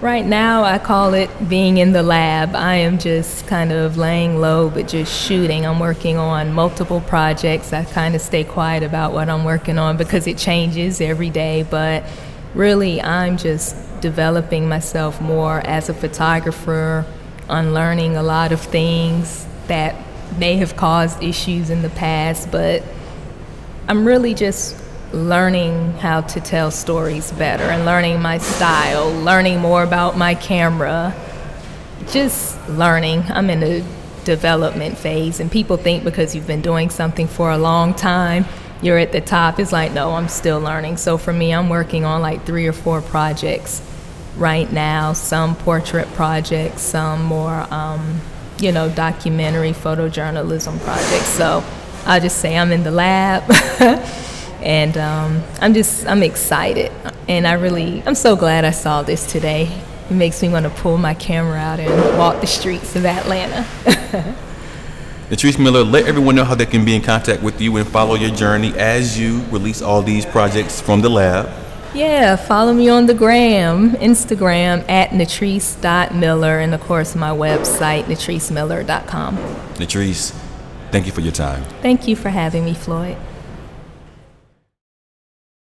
Right 0.00 0.26
now, 0.26 0.64
I 0.64 0.78
call 0.78 1.14
it 1.14 1.30
being 1.48 1.78
in 1.78 1.92
the 1.92 2.02
lab. 2.02 2.54
I 2.54 2.74
am 2.74 2.98
just 2.98 3.46
kind 3.46 3.72
of 3.72 3.96
laying 3.96 4.38
low, 4.38 4.68
but 4.68 4.86
just 4.86 5.10
shooting. 5.10 5.64
I'm 5.64 5.78
working 5.78 6.18
on 6.18 6.52
multiple 6.52 7.00
projects. 7.00 7.72
I 7.72 7.84
kind 7.84 8.14
of 8.14 8.20
stay 8.20 8.44
quiet 8.44 8.82
about 8.82 9.14
what 9.14 9.30
I'm 9.30 9.44
working 9.44 9.78
on 9.78 9.96
because 9.96 10.26
it 10.26 10.36
changes 10.36 11.00
every 11.00 11.30
day, 11.30 11.66
but 11.70 12.04
really 12.54 13.00
I'm 13.00 13.38
just 13.38 13.74
developing 14.02 14.68
myself 14.68 15.22
more 15.22 15.60
as 15.60 15.88
a 15.88 15.94
photographer, 15.94 17.06
unlearning 17.48 18.16
a 18.16 18.22
lot 18.22 18.52
of 18.52 18.60
things 18.60 19.46
that 19.66 19.96
may 20.38 20.56
have 20.56 20.76
caused 20.76 21.22
issues 21.22 21.70
in 21.70 21.82
the 21.82 21.90
past, 21.90 22.50
but 22.50 22.82
I'm 23.88 24.06
really 24.06 24.34
just 24.34 24.76
learning 25.12 25.92
how 25.94 26.22
to 26.22 26.40
tell 26.40 26.70
stories 26.70 27.30
better 27.32 27.64
and 27.64 27.84
learning 27.84 28.20
my 28.20 28.38
style, 28.38 29.10
learning 29.20 29.60
more 29.60 29.82
about 29.82 30.16
my 30.16 30.34
camera, 30.34 31.14
just 32.08 32.68
learning. 32.68 33.22
I'm 33.28 33.48
in 33.50 33.62
a 33.62 33.84
development 34.24 34.98
phase, 34.98 35.38
and 35.38 35.50
people 35.50 35.76
think 35.76 36.02
because 36.02 36.34
you've 36.34 36.46
been 36.46 36.62
doing 36.62 36.90
something 36.90 37.28
for 37.28 37.50
a 37.50 37.58
long 37.58 37.94
time, 37.94 38.46
you're 38.82 38.98
at 38.98 39.12
the 39.12 39.20
top. 39.20 39.60
It's 39.60 39.72
like, 39.72 39.92
no, 39.92 40.12
I'm 40.12 40.28
still 40.28 40.60
learning. 40.60 40.96
So 40.96 41.16
for 41.16 41.32
me, 41.32 41.54
I'm 41.54 41.68
working 41.68 42.04
on 42.04 42.20
like 42.20 42.44
three 42.44 42.66
or 42.66 42.72
four 42.72 43.00
projects 43.00 43.82
right 44.36 44.70
now, 44.72 45.12
some 45.12 45.56
portrait 45.56 46.08
projects, 46.14 46.82
some 46.82 47.24
more, 47.24 47.66
um, 47.72 48.20
you 48.58 48.72
know, 48.72 48.88
documentary 48.88 49.72
photojournalism 49.72 50.80
projects. 50.80 51.28
So 51.28 51.64
I'll 52.06 52.20
just 52.20 52.38
say 52.38 52.56
I'm 52.56 52.72
in 52.72 52.82
the 52.82 52.90
lab. 52.90 53.44
and 54.62 54.96
um, 54.96 55.42
I'm 55.60 55.74
just, 55.74 56.06
I'm 56.06 56.22
excited. 56.22 56.90
And 57.28 57.46
I 57.46 57.54
really, 57.54 58.02
I'm 58.06 58.14
so 58.14 58.36
glad 58.36 58.64
I 58.64 58.70
saw 58.70 59.02
this 59.02 59.30
today. 59.30 59.70
It 60.10 60.14
makes 60.14 60.42
me 60.42 60.48
want 60.48 60.64
to 60.64 60.70
pull 60.70 60.98
my 60.98 61.14
camera 61.14 61.58
out 61.58 61.80
and 61.80 62.18
walk 62.18 62.40
the 62.40 62.46
streets 62.46 62.94
of 62.96 63.06
Atlanta. 63.06 63.66
Natrice 65.30 65.58
Miller, 65.58 65.82
let 65.82 66.06
everyone 66.06 66.34
know 66.34 66.44
how 66.44 66.54
they 66.54 66.66
can 66.66 66.84
be 66.84 66.94
in 66.94 67.00
contact 67.00 67.42
with 67.42 67.58
you 67.60 67.76
and 67.78 67.88
follow 67.88 68.14
your 68.14 68.30
journey 68.30 68.74
as 68.74 69.18
you 69.18 69.42
release 69.44 69.80
all 69.80 70.02
these 70.02 70.26
projects 70.26 70.80
from 70.80 71.00
the 71.00 71.08
lab. 71.08 71.63
Yeah, 71.94 72.34
follow 72.34 72.72
me 72.72 72.88
on 72.88 73.06
the 73.06 73.14
gram, 73.14 73.92
Instagram 73.92 74.84
at 74.90 75.10
natrice.miller, 75.10 76.58
and 76.58 76.74
of 76.74 76.80
course 76.80 77.14
my 77.14 77.30
website, 77.30 78.04
natricemiller.com. 78.04 79.36
Natrice, 79.76 80.32
thank 80.90 81.06
you 81.06 81.12
for 81.12 81.20
your 81.20 81.32
time. 81.32 81.62
Thank 81.82 82.08
you 82.08 82.16
for 82.16 82.30
having 82.30 82.64
me, 82.64 82.74
Floyd. 82.74 83.16